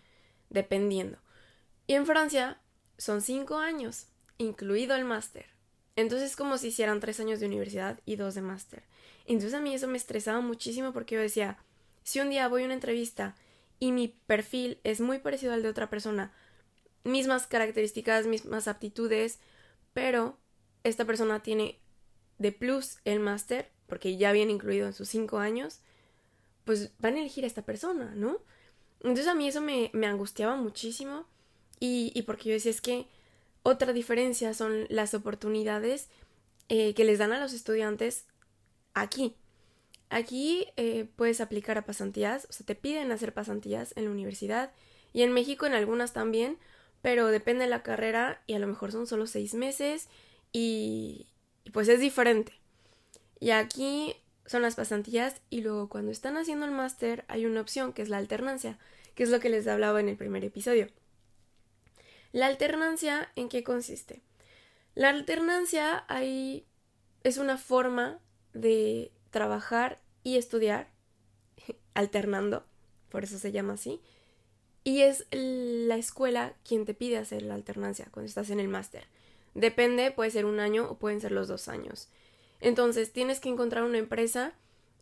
dependiendo. 0.49 1.19
Y 1.87 1.95
en 1.95 2.07
Francia 2.07 2.61
son 2.97 3.21
cinco 3.21 3.59
años, 3.59 4.07
incluido 4.39 4.95
el 4.95 5.05
máster. 5.05 5.47
Entonces 5.97 6.31
es 6.31 6.37
como 6.37 6.59
si 6.59 6.69
hicieran 6.69 7.01
tres 7.01 7.19
años 7.19 7.41
de 7.41 7.47
universidad 7.47 7.99
y 8.07 8.15
dos 8.15 8.37
de 8.37 8.43
máster. 8.43 8.85
Entonces 9.27 9.55
a 9.55 9.61
mí 9.61 9.75
eso 9.75 9.89
me 9.89 9.99
estresaba 9.99 10.41
muchísimo 10.41 10.93
porque 10.93 11.17
yo 11.17 11.21
decía, 11.21 11.59
si 12.05 12.21
un 12.21 12.31
día 12.31 12.47
voy 12.47 12.63
a 12.63 12.67
una 12.67 12.75
entrevista 12.75 13.35
y 13.79 13.93
mi 13.93 14.09
perfil 14.09 14.81
es 14.85 15.01
muy 15.01 15.19
parecido 15.19 15.53
al 15.53 15.63
de 15.63 15.69
otra 15.69 15.91
persona, 15.91 16.33
mismas 17.05 17.47
características, 17.47 18.27
mismas 18.27 18.69
aptitudes, 18.69 19.39
pero 19.93 20.39
esta 20.85 21.05
persona 21.05 21.43
tiene 21.43 21.79
de 22.39 22.53
plus 22.53 22.99
el 23.05 23.21
máster, 23.21 23.71
porque 23.87 24.17
ya 24.17 24.33
viene 24.33 24.53
incluido 24.53 24.87
en 24.87 24.93
sus 24.93 25.09
cinco 25.09 25.39
años, 25.39 25.81
pues 26.65 26.93
van 26.99 27.15
a 27.17 27.21
elegir 27.21 27.45
a 27.45 27.47
esta 27.47 27.63
persona, 27.63 28.15
¿no? 28.15 28.39
Entonces 29.01 29.27
a 29.29 29.35
mí 29.35 29.49
eso 29.49 29.61
me, 29.61 29.91
angustiaba 30.07 30.57
muchísimo 30.57 31.27
y, 31.81 32.13
y, 32.15 32.23
porque 32.23 32.49
yo 32.49 32.55
decía 32.55 32.71
es 32.71 32.81
que 32.81 33.07
otra 33.63 33.93
diferencia 33.93 34.55
son 34.55 34.87
las 34.89 35.15
oportunidades 35.15 36.09
eh, 36.69 36.95
que 36.95 37.05
les 37.05 37.19
dan 37.19 37.33
a 37.33 37.41
los 37.41 37.53
estudiantes 37.53 38.27
aquí. 38.95 39.37
Aquí 40.11 40.67
eh, 40.77 41.07
puedes 41.17 41.41
aplicar 41.41 41.77
a 41.79 41.85
pasantías, 41.85 42.47
o 42.49 42.53
sea, 42.53 42.65
te 42.65 42.75
piden 42.75 43.13
hacer 43.13 43.35
pasantías 43.35 43.93
en 43.97 44.05
la 44.05 44.11
universidad 44.11 44.73
y 45.13 45.23
en 45.23 45.33
México 45.33 45.67
en 45.67 45.75
algunas 45.75 46.13
también, 46.13 46.59
pero 47.03 47.29
depende 47.29 47.65
de 47.65 47.71
la 47.71 47.83
carrera 47.83 48.43
y 48.47 48.55
a 48.55 48.59
lo 48.59 48.67
mejor 48.67 48.91
son 48.93 49.07
solo 49.07 49.27
seis 49.27 49.55
meses 49.55 50.09
y, 50.53 51.27
y 51.65 51.71
pues 51.71 51.89
es 51.89 52.01
diferente. 52.01 52.53
Y 53.39 53.51
aquí 53.51 54.17
son 54.47 54.63
las 54.63 54.77
pasantías 54.77 55.43
y 55.51 55.61
luego 55.61 55.89
cuando 55.89 56.11
están 56.11 56.37
haciendo 56.37 56.65
el 56.65 56.73
máster 56.73 57.25
hay 57.29 57.45
una 57.45 57.61
opción 57.61 57.93
que 57.93 58.03
es 58.03 58.09
la 58.09 58.17
alternancia, 58.17 58.79
que 59.15 59.23
es 59.23 59.31
lo 59.31 59.41
que 59.41 59.51
les 59.51 59.67
hablaba 59.67 60.01
en 60.01 60.09
el 60.09 60.17
primer 60.17 60.45
episodio. 60.45 60.89
La 62.33 62.47
alternancia, 62.47 63.31
¿en 63.37 63.49
qué 63.49 63.63
consiste? 63.63 64.23
La 64.95 65.11
alternancia 65.11 66.05
ahí 66.09 66.67
es 67.25 67.39
una 67.39 67.57
forma 67.57 68.21
de 68.53 69.13
trabajar 69.31 70.01
y 70.23 70.37
estudiar 70.37 70.91
alternando, 71.95 72.65
por 73.09 73.25
eso 73.25 73.39
se 73.39 73.53
llama 73.53 73.75
así, 73.75 74.01
y 74.85 75.03
es 75.03 75.27
la 75.31 75.97
escuela 75.97 76.55
quien 76.65 76.85
te 76.85 76.95
pide 76.95 77.19
hacer 77.19 77.43
la 77.43 77.55
alternancia 77.55 78.09
cuando 78.11 78.29
estás 78.29 78.51
en 78.51 78.61
el 78.61 78.69
máster. 78.69 79.07
Depende, 79.55 80.11
puede 80.11 80.31
ser 80.31 80.45
un 80.45 80.61
año 80.61 80.89
o 80.89 80.99
pueden 80.99 81.21
ser 81.21 81.33
los 81.33 81.49
dos 81.49 81.69
años. 81.69 82.09
Entonces 82.61 83.13
tienes 83.13 83.41
que 83.41 83.49
encontrar 83.49 83.85
una 83.85 83.99
empresa 83.99 84.55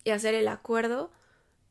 y 0.02 0.10
hacer 0.10 0.34
el 0.34 0.48
acuerdo 0.48 1.10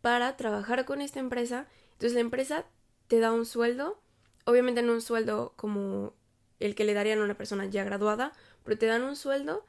para 0.01 0.37
trabajar 0.37 0.85
con 0.85 1.01
esta 1.01 1.19
empresa. 1.19 1.67
Entonces 1.93 2.13
la 2.13 2.19
empresa 2.21 2.65
te 3.07 3.19
da 3.19 3.31
un 3.31 3.45
sueldo 3.45 3.99
obviamente 4.45 4.81
no 4.81 4.93
un 4.93 5.01
sueldo 5.01 5.53
como 5.57 6.13
el 6.59 6.75
que 6.75 6.85
le 6.85 6.93
darían 6.93 7.19
a 7.19 7.23
una 7.23 7.35
persona 7.35 7.65
ya 7.65 7.83
graduada, 7.83 8.31
pero 8.63 8.77
te 8.77 8.85
dan 8.85 9.03
un 9.03 9.15
sueldo 9.15 9.65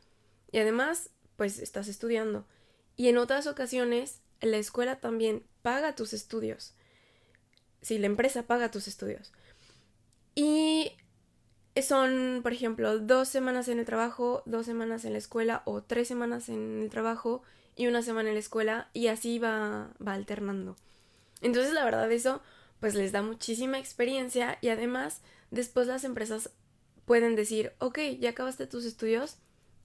y 0.53 0.59
además 0.59 1.11
pues 1.37 1.59
estás 1.59 1.89
estudiando. 1.89 2.47
Y 2.97 3.09
en 3.09 3.19
otras 3.19 3.47
ocasiones 3.47 4.21
la 4.41 4.57
escuela 4.57 5.01
también 5.01 5.45
paga 5.63 5.95
tus 5.95 6.13
estudios. 6.13 6.75
Sí, 7.83 7.99
la 7.99 8.07
empresa 8.07 8.45
paga 8.45 8.71
tus 8.71 8.89
estudios. 8.89 9.33
Y 10.35 10.93
son, 11.83 12.41
por 12.43 12.53
ejemplo, 12.53 12.99
dos 12.99 13.29
semanas 13.29 13.69
en 13.69 13.79
el 13.79 13.85
trabajo, 13.85 14.43
dos 14.47 14.67
semanas 14.67 15.05
en 15.05 15.13
la 15.13 15.19
escuela 15.19 15.63
o 15.65 15.83
tres 15.83 16.09
semanas 16.09 16.49
en 16.49 16.83
el 16.83 16.91
trabajo 16.91 17.43
y 17.75 17.87
una 17.87 18.03
semana 18.03 18.31
en 18.31 18.35
la 18.35 18.41
escuela 18.41 18.89
y 18.93 19.09
así 19.09 19.39
va, 19.39 19.91
va 20.05 20.15
alternando. 20.15 20.77
Entonces, 21.43 21.73
la 21.73 21.85
verdad, 21.85 22.11
eso 22.11 22.43
pues 22.81 22.95
les 22.95 23.13
da 23.13 23.23
muchísima 23.23 23.79
experiencia 23.79 24.59
y 24.61 24.69
además 24.69 25.23
después 25.51 25.87
las 25.87 26.05
empresas 26.05 26.51
pueden 27.05 27.37
decir, 27.37 27.73
ok, 27.79 27.99
ya 28.19 28.31
acabaste 28.31 28.67
tus 28.67 28.85
estudios, 28.85 29.37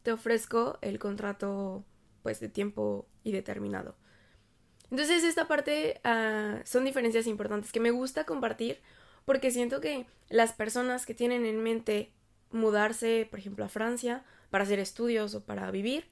te 0.04 0.12
ofrezco 0.12 0.78
el 0.82 1.00
contrato 1.00 1.86
pues 2.22 2.40
de 2.40 2.50
tiempo 2.50 3.08
indeterminado. 3.24 3.96
Entonces 4.90 5.24
esta 5.24 5.48
parte 5.48 6.02
uh, 6.04 6.62
son 6.66 6.84
diferencias 6.84 7.28
importantes 7.28 7.72
que 7.72 7.80
me 7.80 7.92
gusta 7.92 8.26
compartir 8.26 8.80
porque 9.26 9.52
siento 9.52 9.80
que 9.80 10.06
las 10.30 10.54
personas 10.54 11.06
que 11.06 11.14
tienen 11.14 11.46
en 11.46 11.64
mente 11.64 12.12
mudarse, 12.52 13.28
por 13.30 13.40
ejemplo, 13.40 13.64
a 13.64 13.70
Francia 13.70 14.26
para 14.50 14.66
hacer 14.66 14.80
estudios 14.80 15.34
o 15.36 15.44
para 15.44 15.72
vivir, 15.72 16.06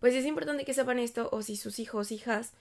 pues 0.00 0.14
es 0.14 0.26
importante 0.26 0.64
que 0.64 0.74
sepan 0.74 0.98
esto 0.98 1.28
o 1.32 1.42
si 1.42 1.56
sus 1.56 1.78
hijos, 1.78 2.10
hijas 2.10 2.52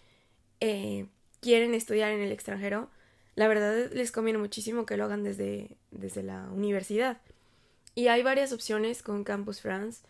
eh, 0.60 1.08
quieren 1.40 1.74
estudiar 1.74 2.12
en 2.12 2.22
el 2.22 2.32
extranjero, 2.32 2.90
la 3.36 3.48
verdad 3.48 3.92
les 3.94 4.12
conviene 4.12 4.40
muchísimo 4.40 4.86
que 4.86 4.98
lo 4.98 5.06
hagan 5.06 5.24
desde, 5.24 5.78
desde 5.92 6.24
la 6.24 6.50
universidad. 6.52 7.22
Y 7.94 8.08
hay 8.08 8.24
varias 8.24 8.52
opciones 8.52 9.02
con 9.02 9.24
Campus 9.24 9.62
France. 9.62 10.04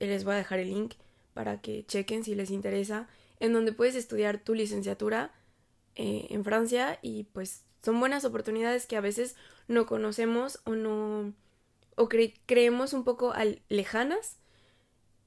Les 0.00 0.24
voy 0.24 0.34
a 0.34 0.38
dejar 0.38 0.58
el 0.58 0.68
link 0.68 0.94
para 1.34 1.60
que 1.60 1.84
chequen 1.86 2.24
si 2.24 2.34
les 2.34 2.50
interesa, 2.50 3.08
en 3.40 3.52
donde 3.52 3.72
puedes 3.72 3.94
estudiar 3.94 4.38
tu 4.38 4.54
licenciatura 4.54 5.32
eh, 5.96 6.26
en 6.30 6.44
Francia 6.44 6.98
y 7.02 7.24
pues 7.24 7.64
son 7.82 7.98
buenas 8.00 8.24
oportunidades 8.24 8.86
que 8.86 8.96
a 8.96 9.00
veces 9.00 9.36
no 9.68 9.86
conocemos 9.86 10.60
o 10.64 10.74
no 10.74 11.34
o 11.96 12.08
creemos 12.08 12.94
un 12.94 13.04
poco 13.04 13.34
lejanas 13.68 14.36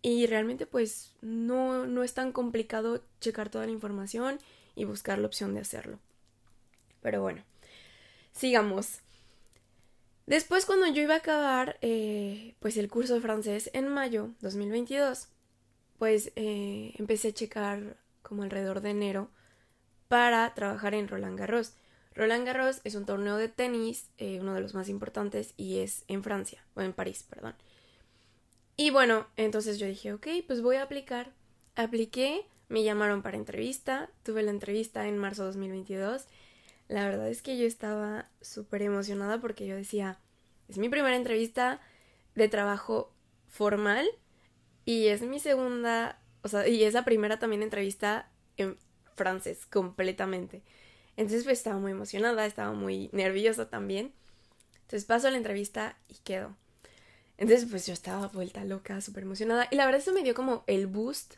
y 0.01 0.25
realmente 0.27 0.65
pues 0.65 1.13
no, 1.21 1.85
no 1.85 2.03
es 2.03 2.13
tan 2.13 2.31
complicado 2.31 3.03
checar 3.21 3.49
toda 3.49 3.65
la 3.65 3.71
información 3.71 4.39
y 4.75 4.85
buscar 4.85 5.19
la 5.19 5.27
opción 5.27 5.53
de 5.53 5.61
hacerlo. 5.61 5.99
Pero 7.01 7.21
bueno, 7.21 7.43
sigamos. 8.31 8.99
Después 10.25 10.65
cuando 10.65 10.87
yo 10.87 11.03
iba 11.03 11.13
a 11.13 11.17
acabar 11.17 11.77
eh, 11.81 12.55
pues 12.59 12.77
el 12.77 12.89
curso 12.89 13.13
de 13.13 13.21
francés 13.21 13.69
en 13.73 13.87
mayo 13.87 14.29
2022, 14.41 15.27
pues 15.97 16.31
eh, 16.35 16.93
empecé 16.97 17.29
a 17.29 17.33
checar 17.33 17.97
como 18.21 18.43
alrededor 18.43 18.81
de 18.81 18.91
enero 18.91 19.29
para 20.07 20.53
trabajar 20.53 20.93
en 20.93 21.07
Roland 21.07 21.37
Garros. 21.37 21.73
Roland 22.13 22.45
Garros 22.45 22.81
es 22.83 22.95
un 22.95 23.05
torneo 23.05 23.37
de 23.37 23.49
tenis, 23.49 24.09
eh, 24.17 24.39
uno 24.39 24.53
de 24.53 24.61
los 24.61 24.73
más 24.73 24.89
importantes, 24.89 25.53
y 25.57 25.79
es 25.79 26.05
en 26.07 26.23
Francia, 26.23 26.63
o 26.75 26.81
en 26.81 26.93
París, 26.93 27.25
perdón. 27.29 27.55
Y 28.77 28.89
bueno, 28.89 29.27
entonces 29.37 29.79
yo 29.79 29.87
dije, 29.87 30.13
ok, 30.13 30.27
pues 30.47 30.61
voy 30.61 30.77
a 30.77 30.83
aplicar. 30.83 31.33
Apliqué, 31.75 32.45
me 32.67 32.83
llamaron 32.83 33.21
para 33.21 33.37
entrevista, 33.37 34.09
tuve 34.23 34.43
la 34.43 34.51
entrevista 34.51 35.07
en 35.07 35.17
marzo 35.17 35.43
de 35.43 35.47
2022 35.47 36.27
la 36.87 37.05
verdad 37.05 37.29
es 37.29 37.41
que 37.41 37.57
yo 37.57 37.65
estaba 37.65 38.29
súper 38.41 38.81
emocionada 38.83 39.39
porque 39.41 39.65
yo 39.65 39.75
decía, 39.75 40.19
es 40.67 40.77
mi 40.77 40.89
primera 40.89 41.15
entrevista 41.15 41.81
de 42.35 42.47
trabajo 42.47 43.11
formal 43.47 44.07
y 44.85 45.07
es 45.07 45.21
mi 45.21 45.39
segunda, 45.39 46.21
o 46.43 46.47
sea, 46.47 46.67
y 46.67 46.83
es 46.83 46.93
la 46.93 47.05
primera 47.05 47.39
también 47.39 47.63
entrevista 47.63 48.29
en 48.57 48.77
francés 49.15 49.65
completamente. 49.65 50.61
Entonces 51.17 51.43
pues 51.43 51.57
estaba 51.57 51.79
muy 51.79 51.91
emocionada, 51.91 52.45
estaba 52.45 52.73
muy 52.73 53.09
nerviosa 53.11 53.69
también. 53.69 54.13
Entonces 54.83 55.05
paso 55.05 55.29
la 55.29 55.37
entrevista 55.37 55.97
y 56.07 56.15
quedo. 56.23 56.55
Entonces 57.37 57.67
pues 57.69 57.87
yo 57.87 57.93
estaba 57.93 58.27
vuelta 58.27 58.63
loca, 58.63 59.01
súper 59.01 59.23
emocionada. 59.23 59.67
Y 59.71 59.75
la 59.75 59.85
verdad 59.85 60.01
eso 60.01 60.13
me 60.13 60.23
dio 60.23 60.35
como 60.35 60.63
el 60.67 60.87
boost 60.87 61.35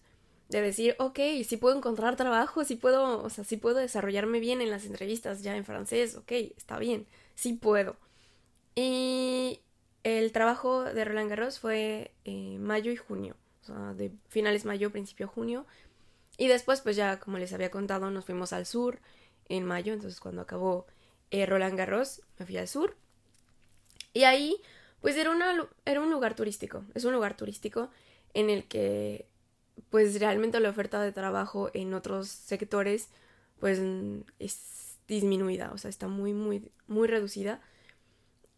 de 0.50 0.62
decir, 0.62 0.96
ok, 1.00 1.20
si 1.46 1.58
puedo 1.58 1.76
encontrar 1.76 2.16
trabajo, 2.16 2.64
si 2.64 2.76
puedo, 2.76 3.22
o 3.24 3.30
sea, 3.30 3.44
si 3.44 3.58
puedo 3.58 3.78
desarrollarme 3.78 4.40
bien 4.40 4.62
en 4.62 4.72
las 4.72 4.86
entrevistas 4.86 5.44
ya 5.44 5.56
en 5.56 5.66
francés, 5.66 6.16
ok, 6.16 6.32
está 6.58 6.80
bien, 6.80 7.06
sí 7.36 7.54
puedo. 7.54 7.98
Y 8.76 9.60
el 10.04 10.32
trabajo 10.32 10.84
de 10.84 11.06
Roland 11.06 11.30
Garros 11.30 11.60
fue 11.60 12.12
eh, 12.26 12.58
mayo 12.60 12.92
y 12.92 12.98
junio, 12.98 13.36
o 13.64 13.66
sea, 13.66 13.94
de 13.94 14.12
finales 14.30 14.66
mayo, 14.66 14.92
principio 14.92 15.28
junio. 15.28 15.66
Y 16.38 16.48
después, 16.48 16.82
pues 16.82 16.96
ya, 16.96 17.20
como 17.20 17.38
les 17.38 17.54
había 17.54 17.72
contado, 17.72 18.12
nos 18.12 18.26
fuimos 18.26 18.54
al 18.54 18.66
sur 18.66 19.00
en 19.50 19.66
mayo, 19.66 19.94
entonces 19.94 20.20
cuando 20.20 20.42
acabó 20.42 20.86
eh, 21.32 21.46
Roland 21.46 21.78
Garros, 21.78 22.22
me 22.38 22.46
fui 22.46 22.58
al 22.58 22.68
sur. 22.68 22.96
Y 24.14 24.24
ahí, 24.24 24.58
pues 25.02 25.18
era, 25.18 25.32
una, 25.32 25.68
era 25.86 26.02
un 26.02 26.12
lugar 26.12 26.36
turístico, 26.36 26.84
es 26.94 27.06
un 27.06 27.14
lugar 27.14 27.36
turístico 27.36 27.90
en 28.34 28.50
el 28.50 28.66
que 28.66 29.28
pues 29.90 30.20
realmente 30.20 30.60
la 30.60 30.70
oferta 30.70 31.02
de 31.02 31.12
trabajo 31.12 31.70
en 31.74 31.94
otros 31.94 32.28
sectores 32.28 33.10
pues 33.60 33.80
es 34.40 34.98
disminuida, 35.08 35.72
o 35.74 35.78
sea, 35.78 35.90
está 35.90 36.08
muy, 36.08 36.34
muy, 36.34 36.72
muy 36.88 37.08
reducida. 37.08 37.62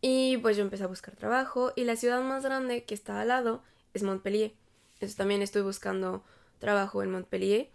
Y 0.02 0.38
pues 0.38 0.56
yo 0.56 0.64
empecé 0.64 0.84
a 0.84 0.88
buscar 0.88 1.16
trabajo 1.16 1.74
y 1.76 1.84
la 1.84 1.96
ciudad 1.96 2.22
más 2.24 2.44
grande 2.44 2.84
que 2.84 2.94
está 2.94 3.20
al 3.22 3.28
lado 3.30 3.62
es 3.94 4.04
Montpellier. 4.04 4.54
Entonces 4.94 5.18
también 5.18 5.42
estoy 5.42 5.62
buscando 5.62 6.24
trabajo 6.60 7.04
en 7.04 7.12
Montpellier. 7.12 7.70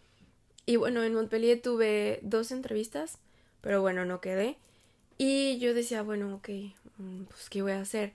Y 0.67 0.77
bueno, 0.77 1.03
en 1.03 1.15
Montpellier 1.15 1.61
tuve 1.61 2.21
dos 2.23 2.51
entrevistas, 2.51 3.19
pero 3.61 3.83
bueno, 3.83 4.05
no 4.07 4.21
quedé. 4.21 4.57
Y 5.19 5.59
yo 5.59 5.75
decía, 5.75 6.03
bueno, 6.03 6.35
ok, 6.37 6.49
mm, 6.99 7.25
pues 7.25 7.51
¿qué 7.51 7.63
voy 7.63 7.73
a 7.73 7.81
hacer? 7.81 8.13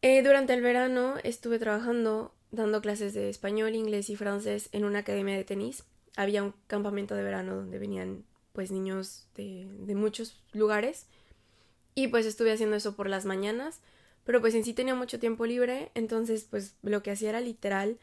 Eh, 0.00 0.22
durante 0.22 0.54
el 0.54 0.62
verano 0.62 1.16
estuve 1.22 1.58
trabajando 1.58 2.32
dando 2.50 2.80
clases 2.80 3.14
de 3.14 3.28
español, 3.28 3.74
inglés 3.74 4.10
y 4.10 4.16
francés 4.16 4.68
en 4.72 4.84
una 4.84 5.00
academia 5.00 5.36
de 5.36 5.44
tenis. 5.44 5.84
Había 6.16 6.42
un 6.42 6.54
campamento 6.66 7.14
de 7.14 7.22
verano 7.22 7.54
donde 7.56 7.78
venían 7.78 8.24
pues 8.52 8.70
niños 8.70 9.26
de, 9.34 9.66
de 9.86 9.94
muchos 9.94 10.42
lugares 10.52 11.06
y 11.94 12.08
pues 12.08 12.26
estuve 12.26 12.52
haciendo 12.52 12.76
eso 12.76 12.94
por 12.94 13.08
las 13.08 13.24
mañanas, 13.24 13.80
pero 14.24 14.40
pues 14.40 14.54
en 14.54 14.64
sí 14.64 14.74
tenía 14.74 14.94
mucho 14.94 15.18
tiempo 15.18 15.46
libre, 15.46 15.90
entonces 15.94 16.46
pues 16.48 16.76
lo 16.82 17.02
que 17.02 17.10
hacía 17.10 17.30
era 17.30 17.40
literal 17.40 17.98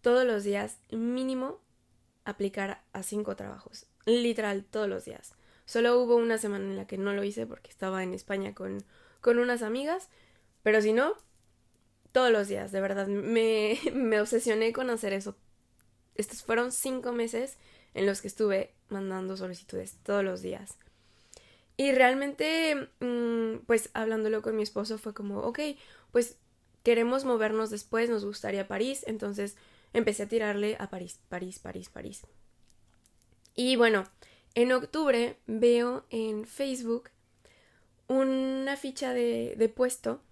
todos 0.00 0.24
los 0.24 0.44
días 0.44 0.78
mínimo 0.90 1.60
aplicar 2.24 2.82
a 2.92 3.02
cinco 3.02 3.36
trabajos, 3.36 3.86
literal 4.06 4.64
todos 4.64 4.88
los 4.88 5.04
días. 5.04 5.34
Solo 5.64 5.98
hubo 6.00 6.16
una 6.16 6.38
semana 6.38 6.64
en 6.64 6.76
la 6.76 6.86
que 6.86 6.98
no 6.98 7.12
lo 7.12 7.24
hice 7.24 7.46
porque 7.46 7.70
estaba 7.70 8.02
en 8.02 8.14
España 8.14 8.54
con, 8.54 8.84
con 9.20 9.38
unas 9.38 9.62
amigas, 9.62 10.08
pero 10.62 10.80
si 10.82 10.92
no, 10.92 11.14
todos 12.12 12.30
los 12.30 12.48
días, 12.48 12.72
de 12.72 12.80
verdad, 12.80 13.06
me, 13.06 13.78
me 13.94 14.20
obsesioné 14.20 14.72
con 14.72 14.90
hacer 14.90 15.12
eso. 15.12 15.36
Estos 16.14 16.42
fueron 16.42 16.72
cinco 16.72 17.12
meses 17.12 17.56
en 17.94 18.06
los 18.06 18.20
que 18.20 18.28
estuve 18.28 18.74
mandando 18.88 19.36
solicitudes 19.36 19.96
todos 20.02 20.22
los 20.22 20.42
días. 20.42 20.76
Y 21.82 21.90
realmente, 21.90 22.90
mm, 23.00 23.64
pues 23.66 23.90
hablándolo 23.92 24.40
con 24.40 24.54
mi 24.54 24.62
esposo 24.62 24.98
fue 24.98 25.14
como, 25.14 25.40
ok, 25.40 25.58
pues 26.12 26.36
queremos 26.84 27.24
movernos 27.24 27.70
después, 27.70 28.08
nos 28.08 28.24
gustaría 28.24 28.68
París, 28.68 29.02
entonces 29.08 29.56
empecé 29.92 30.22
a 30.22 30.28
tirarle 30.28 30.76
a 30.78 30.90
París, 30.90 31.18
París, 31.28 31.58
París, 31.58 31.88
París. 31.88 32.22
Y 33.56 33.74
bueno, 33.74 34.04
en 34.54 34.70
octubre 34.70 35.40
veo 35.48 36.04
en 36.10 36.46
Facebook 36.46 37.10
una 38.06 38.76
ficha 38.76 39.12
de, 39.12 39.56
de 39.56 39.68
puesto 39.68 40.22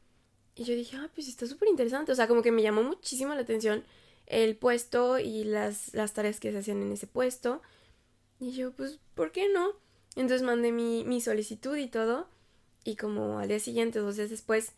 y 0.54 0.62
yo 0.62 0.76
dije, 0.76 0.98
ah, 0.98 1.10
pues 1.16 1.26
está 1.26 1.46
súper 1.46 1.68
interesante, 1.68 2.12
o 2.12 2.14
sea, 2.14 2.28
como 2.28 2.42
que 2.42 2.52
me 2.52 2.62
llamó 2.62 2.84
muchísimo 2.84 3.34
la 3.34 3.40
atención 3.40 3.82
el 4.26 4.56
puesto 4.56 5.18
y 5.18 5.42
las, 5.42 5.94
las 5.94 6.12
tareas 6.12 6.38
que 6.38 6.52
se 6.52 6.58
hacían 6.58 6.80
en 6.80 6.92
ese 6.92 7.08
puesto. 7.08 7.60
Y 8.38 8.52
yo, 8.52 8.70
pues, 8.70 9.00
¿por 9.16 9.32
qué 9.32 9.48
no? 9.48 9.72
Entonces 10.16 10.42
mandé 10.42 10.72
mi, 10.72 11.04
mi 11.04 11.20
solicitud 11.20 11.76
y 11.76 11.88
todo. 11.88 12.28
Y 12.84 12.96
como 12.96 13.38
al 13.38 13.48
día 13.48 13.60
siguiente, 13.60 13.98
dos 13.98 14.16
días 14.16 14.30
después, 14.30 14.72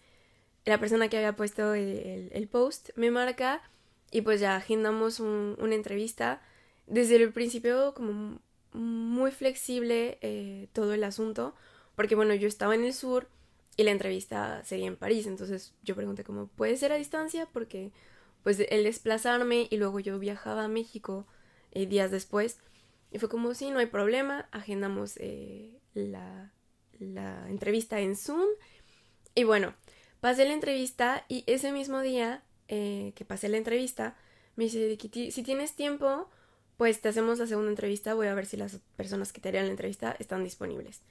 la 0.64 0.78
persona 0.78 1.08
que 1.08 1.16
había 1.16 1.36
puesto 1.36 1.74
el, 1.74 2.30
el, 2.32 2.48
post 2.48 2.90
me 2.96 3.10
marca 3.10 3.62
y 4.10 4.22
pues 4.22 4.40
ya 4.40 4.56
agendamos 4.56 5.20
una 5.20 5.74
entrevista. 5.74 6.42
Desde 6.86 7.16
el 7.16 7.32
principio 7.32 7.94
como 7.94 8.40
muy 8.72 9.30
flexible 9.30 10.18
eh, 10.20 10.68
todo 10.72 10.94
el 10.94 11.04
asunto, 11.04 11.54
porque 11.96 12.14
bueno, 12.14 12.34
yo 12.34 12.48
estaba 12.48 12.74
en 12.74 12.84
el 12.84 12.94
sur 12.94 13.28
y 13.76 13.84
la 13.84 13.90
entrevista 13.90 14.64
sería 14.64 14.86
en 14.86 14.96
París, 14.96 15.26
entonces 15.26 15.74
yo 15.82 15.94
pregunté 15.94 16.24
cómo 16.24 16.46
puede 16.46 16.76
ser 16.76 16.92
a 16.92 16.96
distancia, 16.96 17.48
porque 17.52 17.90
pues 18.42 18.58
el 18.70 18.84
desplazarme 18.84 19.68
y 19.70 19.76
luego 19.76 20.00
yo 20.00 20.18
viajaba 20.18 20.64
a 20.64 20.68
México 20.68 21.26
eh, 21.72 21.86
días 21.86 22.10
después, 22.10 22.58
y 23.12 23.18
fue 23.18 23.28
como, 23.28 23.54
sí, 23.54 23.70
no 23.70 23.78
hay 23.78 23.86
problema, 23.86 24.48
agendamos 24.52 25.16
eh, 25.18 25.78
la, 25.92 26.52
la 26.98 27.46
entrevista 27.48 28.00
en 28.00 28.16
Zoom. 28.16 28.46
Y 29.34 29.44
bueno, 29.44 29.74
pasé 30.20 30.46
la 30.46 30.54
entrevista 30.54 31.24
y 31.28 31.44
ese 31.46 31.72
mismo 31.72 32.00
día 32.00 32.42
eh, 32.68 33.12
que 33.14 33.24
pasé 33.26 33.48
la 33.48 33.58
entrevista, 33.58 34.16
me 34.56 34.64
dice, 34.64 34.96
si 35.30 35.42
tienes 35.42 35.74
tiempo, 35.74 36.28
pues 36.78 37.00
te 37.02 37.08
hacemos 37.08 37.38
la 37.38 37.46
segunda 37.46 37.70
entrevista, 37.70 38.14
voy 38.14 38.28
a 38.28 38.34
ver 38.34 38.46
si 38.46 38.56
las 38.56 38.78
personas 38.96 39.32
que 39.32 39.40
te 39.40 39.50
harían 39.50 39.66
la 39.66 39.72
entrevista 39.72 40.16
están 40.18 40.42
disponibles. 40.42 41.02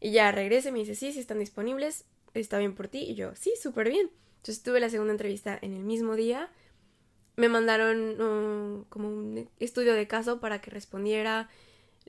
Y 0.00 0.12
ya 0.12 0.30
regrese, 0.30 0.70
me 0.70 0.78
dice, 0.78 0.94
sí, 0.94 1.12
sí 1.12 1.18
están 1.18 1.40
disponibles, 1.40 2.04
está 2.34 2.58
bien 2.58 2.74
por 2.74 2.86
ti. 2.86 3.00
Y 3.00 3.16
yo, 3.16 3.34
sí, 3.34 3.52
súper 3.60 3.88
bien. 3.88 4.10
Entonces 4.36 4.62
tuve 4.62 4.78
la 4.78 4.90
segunda 4.90 5.12
entrevista 5.12 5.58
en 5.60 5.72
el 5.74 5.82
mismo 5.82 6.14
día 6.14 6.50
me 7.38 7.48
mandaron 7.48 8.84
como 8.88 9.08
un 9.08 9.48
estudio 9.60 9.94
de 9.94 10.08
caso 10.08 10.40
para 10.40 10.60
que 10.60 10.72
respondiera, 10.72 11.48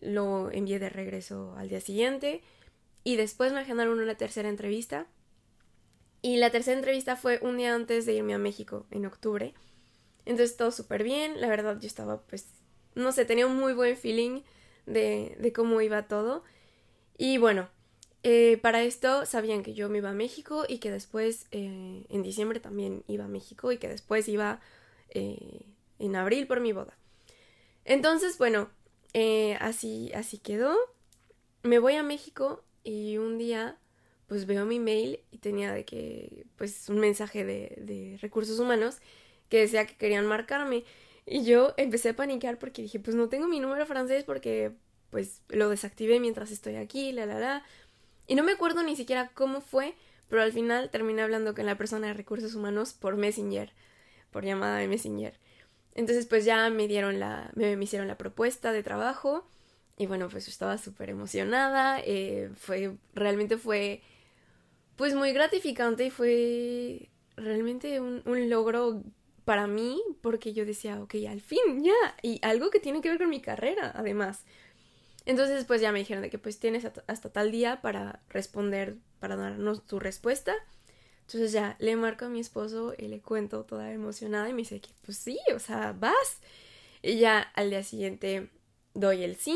lo 0.01 0.49
envié 0.51 0.79
de 0.79 0.89
regreso 0.89 1.53
al 1.55 1.69
día 1.69 1.81
siguiente 1.81 2.41
y 3.03 3.15
después 3.15 3.53
me 3.53 3.59
agendaron 3.59 3.99
una 3.99 4.15
tercera 4.15 4.49
entrevista. 4.49 5.05
Y 6.23 6.37
la 6.37 6.49
tercera 6.49 6.77
entrevista 6.77 7.15
fue 7.15 7.37
un 7.43 7.57
día 7.57 7.75
antes 7.75 8.07
de 8.07 8.13
irme 8.13 8.33
a 8.33 8.39
México, 8.39 8.87
en 8.89 9.05
octubre. 9.05 9.53
Entonces 10.25 10.57
todo 10.57 10.71
súper 10.71 11.03
bien, 11.03 11.39
la 11.39 11.47
verdad 11.47 11.79
yo 11.79 11.85
estaba 11.85 12.21
pues, 12.23 12.47
no 12.95 13.11
sé, 13.11 13.23
tenía 13.23 13.45
un 13.45 13.55
muy 13.55 13.73
buen 13.73 13.95
feeling 13.97 14.41
de, 14.87 15.37
de 15.39 15.53
cómo 15.53 15.79
iba 15.81 16.07
todo. 16.07 16.43
Y 17.19 17.37
bueno, 17.37 17.69
eh, 18.23 18.57
para 18.63 18.81
esto 18.81 19.27
sabían 19.27 19.61
que 19.61 19.75
yo 19.75 19.89
me 19.89 19.99
iba 19.99 20.09
a 20.09 20.13
México 20.13 20.65
y 20.67 20.79
que 20.79 20.89
después 20.89 21.45
eh, 21.51 22.07
en 22.09 22.23
diciembre 22.23 22.59
también 22.59 23.03
iba 23.07 23.25
a 23.25 23.29
México 23.29 23.71
y 23.71 23.77
que 23.77 23.89
después 23.89 24.27
iba 24.27 24.59
eh, 25.09 25.65
en 25.99 26.15
abril 26.15 26.47
por 26.47 26.59
mi 26.59 26.71
boda. 26.71 26.97
Entonces, 27.85 28.37
bueno, 28.37 28.69
eh, 29.13 29.57
así, 29.59 30.11
así 30.13 30.37
quedó. 30.37 30.75
Me 31.63 31.79
voy 31.79 31.95
a 31.95 32.03
México 32.03 32.63
y 32.83 33.17
un 33.17 33.37
día 33.37 33.77
pues 34.27 34.45
veo 34.45 34.65
mi 34.65 34.79
mail 34.79 35.19
y 35.31 35.39
tenía 35.39 35.73
de 35.73 35.85
que 35.85 36.45
pues 36.55 36.87
un 36.87 36.99
mensaje 36.99 37.43
de, 37.43 37.75
de 37.81 38.17
recursos 38.21 38.59
humanos 38.59 38.99
que 39.49 39.59
decía 39.59 39.87
que 39.87 39.95
querían 39.95 40.27
marcarme 40.27 40.83
y 41.25 41.43
yo 41.43 41.73
empecé 41.77 42.09
a 42.09 42.15
panicar 42.15 42.59
porque 42.59 42.83
dije 42.83 42.99
pues 42.99 43.15
no 43.15 43.27
tengo 43.27 43.47
mi 43.47 43.59
número 43.59 43.87
francés 43.87 44.23
porque 44.23 44.71
pues 45.09 45.41
lo 45.49 45.69
desactivé 45.69 46.19
mientras 46.19 46.51
estoy 46.51 46.75
aquí, 46.75 47.11
la 47.11 47.25
la 47.25 47.39
la 47.39 47.63
y 48.27 48.35
no 48.35 48.43
me 48.43 48.51
acuerdo 48.51 48.83
ni 48.83 48.95
siquiera 48.95 49.31
cómo 49.33 49.59
fue, 49.59 49.95
pero 50.29 50.43
al 50.43 50.53
final 50.53 50.91
terminé 50.91 51.23
hablando 51.23 51.55
con 51.55 51.65
la 51.65 51.75
persona 51.75 52.07
de 52.07 52.13
recursos 52.13 52.53
humanos 52.53 52.93
por 52.93 53.17
Messenger 53.17 53.73
por 54.31 54.45
llamada 54.45 54.77
de 54.77 54.87
Messenger. 54.87 55.37
Entonces 55.95 56.25
pues 56.25 56.45
ya 56.45 56.69
me 56.69 56.87
dieron 56.87 57.19
la, 57.19 57.51
me, 57.55 57.73
hicieron 57.73 58.07
la 58.07 58.17
propuesta 58.17 58.71
de 58.71 58.83
trabajo 58.83 59.47
y 59.97 60.05
bueno 60.05 60.29
pues 60.29 60.47
estaba 60.47 60.77
súper 60.77 61.09
emocionada, 61.09 61.99
eh, 62.05 62.49
fue, 62.55 62.95
realmente 63.13 63.57
fue 63.57 64.01
pues 64.95 65.13
muy 65.15 65.33
gratificante 65.33 66.05
y 66.05 66.09
fue 66.09 67.09
realmente 67.35 67.99
un, 67.99 68.21
un 68.25 68.49
logro 68.49 69.03
para 69.45 69.65
mí 69.65 70.01
porque 70.21 70.53
yo 70.53 70.65
decía, 70.65 71.01
ok, 71.01 71.15
al 71.27 71.41
fin, 71.41 71.83
ya, 71.83 72.15
y 72.21 72.39
algo 72.43 72.69
que 72.69 72.79
tiene 72.79 73.01
que 73.01 73.09
ver 73.09 73.17
con 73.17 73.29
mi 73.29 73.41
carrera 73.41 73.91
además. 73.95 74.45
Entonces 75.25 75.65
pues 75.65 75.81
ya 75.81 75.91
me 75.91 75.99
dijeron 75.99 76.21
de 76.21 76.29
que 76.29 76.39
pues 76.39 76.59
tienes 76.59 76.85
hasta 76.85 77.29
tal 77.31 77.51
día 77.51 77.81
para 77.81 78.21
responder, 78.29 78.97
para 79.19 79.35
darnos 79.35 79.85
tu 79.85 79.99
respuesta 79.99 80.55
entonces 81.29 81.51
ya 81.51 81.75
le 81.77 81.95
marco 81.95 82.25
a 82.25 82.29
mi 82.29 82.39
esposo 82.39 82.95
y 82.97 83.07
le 83.07 83.21
cuento 83.21 83.63
toda 83.63 83.93
emocionada 83.93 84.49
y 84.49 84.53
me 84.53 84.63
dice 84.63 84.81
que 84.81 84.89
pues 85.05 85.19
sí, 85.19 85.37
o 85.55 85.59
sea, 85.59 85.93
vas. 85.93 86.39
Y 87.03 87.19
ya 87.19 87.41
al 87.53 87.69
día 87.69 87.83
siguiente 87.83 88.49
doy 88.95 89.23
el 89.23 89.35
sí. 89.35 89.55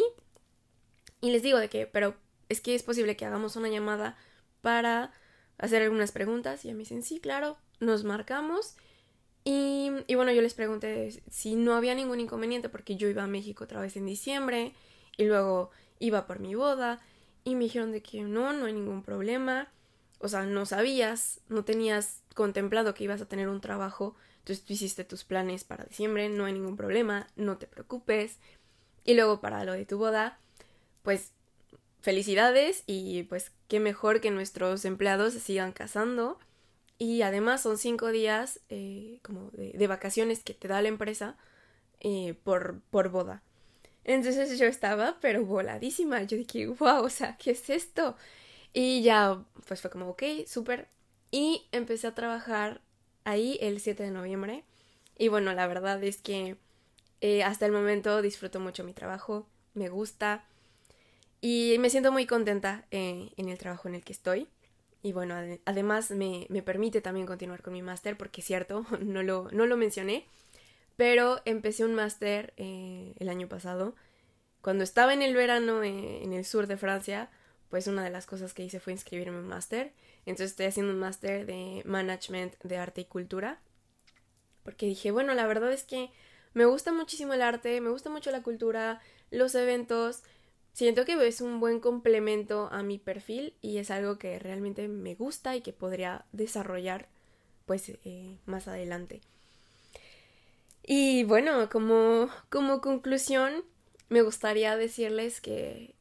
Y 1.20 1.32
les 1.32 1.42
digo 1.42 1.58
de 1.58 1.70
que, 1.70 1.88
pero 1.88 2.14
es 2.48 2.62
que 2.62 2.76
es 2.76 2.84
posible 2.84 3.18
que 3.18 3.26
hagamos 3.26 3.56
una 3.56 3.70
llamada 3.70 4.16
para 4.62 5.14
hacer 5.58 5.82
algunas 5.82 6.12
preguntas. 6.12 6.64
Y 6.64 6.68
ya 6.68 6.76
me 6.76 6.82
dicen, 6.82 7.02
sí, 7.02 7.20
claro, 7.20 7.58
nos 7.80 8.04
marcamos. 8.04 8.76
Y, 9.44 9.90
y 10.06 10.14
bueno, 10.14 10.32
yo 10.32 10.44
les 10.44 10.54
pregunté 10.54 11.24
si 11.32 11.56
no 11.56 11.74
había 11.74 11.96
ningún 11.96 12.20
inconveniente 12.20 12.70
porque 12.70 12.98
yo 12.98 13.08
iba 13.08 13.24
a 13.24 13.28
México 13.28 13.64
otra 13.64 13.82
vez 13.82 13.98
en 13.98 14.06
diciembre 14.06 14.74
y 15.18 15.24
luego 15.24 15.72
iba 15.98 16.28
por 16.28 16.38
mi 16.38 16.54
boda. 16.54 17.02
Y 17.44 17.56
me 17.56 17.64
dijeron 17.64 17.92
de 17.92 18.04
que 18.04 18.22
no, 18.22 18.54
no 18.54 18.68
hay 18.68 18.74
ningún 18.74 19.02
problema 19.02 19.72
o 20.24 20.30
sea, 20.30 20.46
no 20.46 20.66
sabías, 20.66 21.42
no 21.50 21.66
tenías 21.66 22.22
contemplado 22.34 22.94
que 22.94 23.04
ibas 23.04 23.22
a 23.22 23.26
tener 23.26 23.50
un 23.50 23.60
trabajo, 23.60 24.16
entonces 24.40 24.64
tú 24.64 24.74
hiciste 24.74 25.04
tus 25.04 25.26
planes 25.26 25.66
para 25.66 25.84
diciembre, 25.84 26.30
no 26.30 26.46
hay 26.46 26.54
ningún 26.54 26.78
problema, 26.78 27.28
no 27.36 27.58
te 27.58 27.68
preocupes. 27.68 28.40
Y 29.04 29.16
luego 29.16 29.42
para 29.42 29.66
lo 29.66 29.74
de 29.74 29.86
tu 29.86 29.98
boda, 29.98 30.40
pues 31.02 31.32
felicidades 32.02 32.84
y 32.88 33.24
pues 33.24 33.52
qué 33.68 33.80
mejor 33.80 34.22
que 34.22 34.32
nuestros 34.32 34.86
empleados 34.86 35.34
se 35.34 35.42
sigan 35.42 35.74
casando. 35.74 36.40
Y 36.98 37.22
además 37.22 37.62
son 37.62 37.78
cinco 37.78 38.10
días 38.10 38.62
eh, 38.70 39.20
como 39.24 39.52
de, 39.52 39.88
vacaciones 39.88 40.44
que 40.44 40.54
te 40.54 40.70
da 40.70 40.82
la 40.82 40.88
empresa 40.88 41.36
eh, 42.00 42.34
por, 42.44 42.80
por 42.92 43.10
boda. 43.10 43.44
Entonces 44.06 44.58
yo 44.58 44.68
estaba 44.68 45.18
pero 45.20 45.46
voladísima. 45.46 46.24
Yo 46.24 46.38
dije, 46.38 46.68
wow, 46.68 47.04
o 47.04 47.10
sea, 47.10 47.38
¿qué 47.38 47.52
es 47.52 47.70
esto? 47.70 48.16
Y 48.74 49.04
ya, 49.04 49.44
pues 49.68 49.82
fue 49.82 49.92
como, 49.92 50.10
ok, 50.10 50.24
súper. 50.48 50.90
Y 51.32 51.68
empecé 51.72 52.08
a 52.08 52.16
trabajar 52.16 52.82
ahí 53.24 53.58
el 53.62 53.80
7 53.80 54.04
de 54.04 54.12
noviembre. 54.12 54.64
Y 55.18 55.28
bueno, 55.28 55.54
la 55.54 55.68
verdad 55.68 56.04
es 56.04 56.18
que 56.18 56.58
eh, 57.22 57.44
hasta 57.44 57.66
el 57.66 57.72
momento 57.72 58.22
disfruto 58.22 58.60
mucho 58.60 58.84
mi 58.84 58.94
trabajo, 58.94 59.48
me 59.74 59.90
gusta 59.90 60.46
y 61.40 61.78
me 61.80 61.90
siento 61.90 62.12
muy 62.12 62.26
contenta 62.26 62.86
eh, 62.92 63.32
en 63.38 63.50
el 63.50 63.58
trabajo 63.58 63.88
en 63.88 63.96
el 63.96 64.04
que 64.04 64.14
estoy. 64.14 64.48
Y 65.02 65.12
bueno, 65.12 65.36
además 65.66 66.12
me, 66.12 66.48
me, 66.50 66.64
permite 66.64 67.02
también 67.02 67.28
continuar 67.28 67.62
con 67.62 67.74
mi 67.74 67.82
máster, 67.82 68.18
porque 68.18 68.42
es 68.42 68.48
cierto, 68.48 68.86
no 69.02 69.24
lo, 69.24 69.50
no 69.52 69.66
lo 69.66 69.78
mencioné, 69.78 70.26
pero 70.96 71.42
empecé 71.46 71.84
un 71.84 71.96
máster 71.96 72.54
eh, 72.58 73.14
el 73.20 73.30
año 73.30 73.50
pasado. 73.50 73.96
Cuando 74.62 74.86
estaba 74.86 75.14
en 75.14 75.22
el 75.22 75.36
verano 75.36 75.84
en 75.84 76.32
el 76.32 76.46
sur 76.46 76.68
de 76.68 76.78
Francia, 76.78 77.30
pues 77.74 77.88
una 77.88 78.04
de 78.04 78.12
las 78.12 78.28
cosas 78.28 78.54
que 78.54 78.64
hice 78.64 78.80
fue 78.80 78.94
inscribirme 78.94 79.36
en 79.36 79.46
un 79.46 79.50
máster. 79.50 79.94
Entonces 80.28 80.52
estoy 80.52 80.68
haciendo 80.68 80.94
un 80.94 81.00
máster 81.00 81.48
de 81.48 81.82
management 81.86 82.54
de 82.62 82.78
arte 82.78 83.02
y 83.02 83.06
cultura. 83.06 83.60
Porque 84.62 84.86
dije, 84.86 85.10
bueno, 85.10 85.34
la 85.34 85.48
verdad 85.48 85.74
es 85.74 85.82
que 85.82 86.12
me 86.54 86.66
gusta 86.66 86.94
muchísimo 86.94 87.34
el 87.34 87.42
arte, 87.42 87.82
me 87.82 87.90
gusta 87.90 88.12
mucho 88.12 88.30
la 88.30 88.44
cultura, 88.44 89.02
los 89.32 89.56
eventos. 89.56 90.22
Siento 90.74 91.04
que 91.04 91.14
es 91.28 91.42
un 91.42 91.60
buen 91.60 91.80
complemento 91.80 92.70
a 92.72 92.84
mi 92.84 93.00
perfil 93.00 93.56
y 93.60 93.80
es 93.80 93.90
algo 93.90 94.20
que 94.20 94.38
realmente 94.38 94.88
me 94.88 95.16
gusta 95.16 95.56
y 95.56 95.62
que 95.62 95.74
podría 95.74 96.26
desarrollar 96.32 97.08
pues 97.66 97.90
eh, 97.90 98.38
más 98.46 98.68
adelante. 98.68 99.20
Y 100.84 101.24
bueno, 101.24 101.68
como, 101.72 102.30
como 102.52 102.82
conclusión, 102.82 103.66
me 104.10 104.22
gustaría 104.22 104.78
decirles 104.78 105.42
que, 105.42 105.96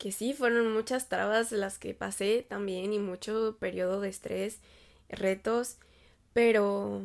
que 0.00 0.12
sí, 0.12 0.32
fueron 0.32 0.72
muchas 0.72 1.10
trabas 1.10 1.52
las 1.52 1.78
que 1.78 1.92
pasé 1.92 2.46
también 2.48 2.94
y 2.94 2.98
mucho 2.98 3.58
periodo 3.60 4.00
de 4.00 4.08
estrés, 4.08 4.58
retos, 5.10 5.76
pero, 6.32 7.02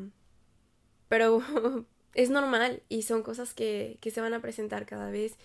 pero 1.10 1.44
es 2.14 2.30
normal 2.30 2.84
y 2.88 3.02
son 3.02 3.22
cosas 3.22 3.54
que, 3.54 3.98
que 4.00 4.12
se 4.12 4.22
van 4.22 4.34
a 4.34 4.42
presentar 4.42 4.86
cada 4.86 5.12
vez 5.12 5.36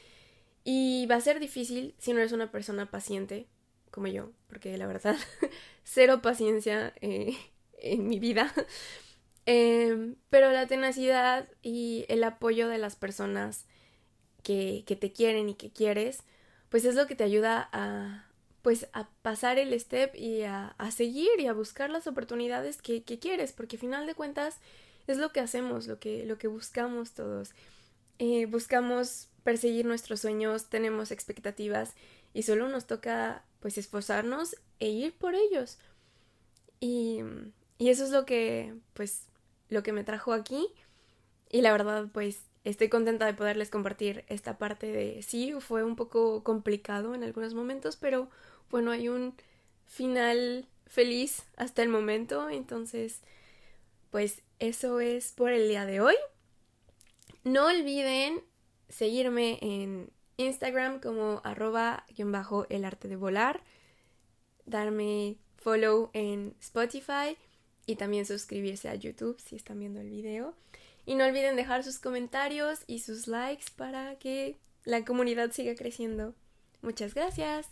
y 0.63 1.07
va 1.11 1.17
a 1.17 1.21
ser 1.21 1.41
difícil 1.41 1.97
si 1.99 2.13
no 2.13 2.21
eres 2.21 2.31
una 2.31 2.53
persona 2.53 2.89
paciente 2.89 3.49
como 3.91 4.07
yo, 4.07 4.31
porque 4.47 4.79
la 4.79 4.87
verdad, 4.87 5.17
cero 5.83 6.23
paciencia 6.23 6.95
eh, 7.01 7.37
en 7.79 8.09
mi 8.09 8.21
vida. 8.21 8.55
Em, 9.45 10.15
pero 10.29 10.53
la 10.53 10.69
tenacidad 10.69 11.49
y 11.63 12.05
el 12.09 12.23
apoyo 12.23 12.69
de 12.69 12.79
las 12.79 12.95
personas 12.95 13.67
que, 14.45 14.85
que, 14.87 14.95
te 14.95 15.13
quieren 15.13 15.49
y 15.49 15.55
que 15.55 15.73
quieres, 15.73 16.23
pues 16.70 16.87
es 16.87 16.94
lo 16.94 17.06
que 17.06 17.14
te 17.14 17.24
ayuda 17.24 17.68
a 17.72 18.26
pues 18.62 18.88
a 18.92 19.09
pasar 19.22 19.59
el 19.59 19.78
step 19.78 20.14
y 20.14 20.42
a, 20.42 20.74
a 20.78 20.90
seguir 20.90 21.30
y 21.38 21.46
a 21.46 21.52
buscar 21.52 21.90
las 21.90 22.06
oportunidades 22.06 22.83
que, 22.83 23.02
que, 23.02 23.18
quieres, 23.18 23.52
porque 23.52 23.76
al 23.76 23.80
final 23.80 24.06
de 24.06 24.14
cuentas 24.14 24.59
es 25.06 25.16
lo 25.16 25.33
que 25.33 25.40
hacemos, 25.40 25.87
lo 25.87 25.98
que, 25.98 26.26
lo 26.26 26.38
que 26.38 26.48
buscamos 26.48 27.12
todos. 27.12 27.52
Eh, 28.18 28.46
buscamos 28.46 29.28
perseguir 29.44 29.87
nuestros 29.87 30.20
sueños, 30.20 30.68
tenemos 30.68 31.11
expectativas 31.11 31.94
y 32.35 32.42
solo 32.42 32.68
nos 32.68 32.87
toca 32.87 33.44
pues 33.61 33.78
esforzarnos 33.78 34.56
e 34.78 34.90
ir 34.90 35.14
por 35.14 35.35
ellos. 35.35 35.78
Y, 36.80 37.20
y 37.78 37.88
eso 37.88 38.04
es 38.04 38.11
lo 38.11 38.26
que 38.26 38.74
pues 38.92 39.26
lo 39.68 39.83
que 39.83 39.92
me 39.92 40.04
trajo 40.04 40.33
aquí 40.33 40.66
y 41.50 41.62
la 41.62 41.72
verdad 41.72 42.09
pues 42.12 42.42
estoy 42.64 42.88
contenta 42.88 43.27
de 43.27 43.35
poderles 43.35 43.70
compartir 43.70 44.25
esta 44.29 44.59
parte 44.59 44.87
de 44.87 45.23
sí, 45.23 45.55
fue 45.61 45.85
un 45.85 45.96
poco 45.96 46.42
complicado 46.42 47.14
en 47.14 47.25
algunos 47.25 47.55
momentos, 47.55 47.96
pero 47.96 48.29
bueno, 48.70 48.90
hay 48.90 49.09
un 49.09 49.35
final 49.87 50.66
feliz 50.87 51.44
hasta 51.57 51.83
el 51.83 51.88
momento, 51.88 52.51
entonces 52.51 53.23
pues 54.11 54.42
eso 54.59 55.01
es 55.01 55.33
por 55.33 55.51
el 55.53 55.68
día 55.68 55.87
de 55.87 56.01
hoy. 56.01 56.16
No 57.44 57.66
olviden 57.66 58.42
seguirme 58.88 59.59
en 59.62 60.11
Instagram 60.37 61.01
como 61.01 61.40
arroba 61.44 62.05
bajo 62.18 62.66
el 62.68 62.85
arte 62.85 63.09
de 63.09 63.16
volar, 63.16 63.62
darme 64.66 65.37
follow 65.57 66.11
en 66.12 66.55
Spotify 66.61 67.37
y 67.87 67.96
también 67.96 68.27
suscribirse 68.27 68.88
a 68.88 68.94
YouTube 68.94 69.40
si 69.40 69.57
están 69.57 69.79
viendo 69.79 70.01
el 70.01 70.11
video. 70.11 70.55
Y 71.07 71.15
no 71.15 71.25
olviden 71.25 71.57
dejar 71.57 71.83
sus 71.83 71.99
comentarios 71.99 72.81
y 72.87 73.01
sus 73.01 73.27
likes 73.27 73.67
para 73.77 74.17
que 74.19 74.59
la 74.85 75.05
comunidad 75.05 75.51
siga 75.53 75.75
creciendo. 75.75 76.35
Muchas 76.83 77.15
gracias. 77.15 77.69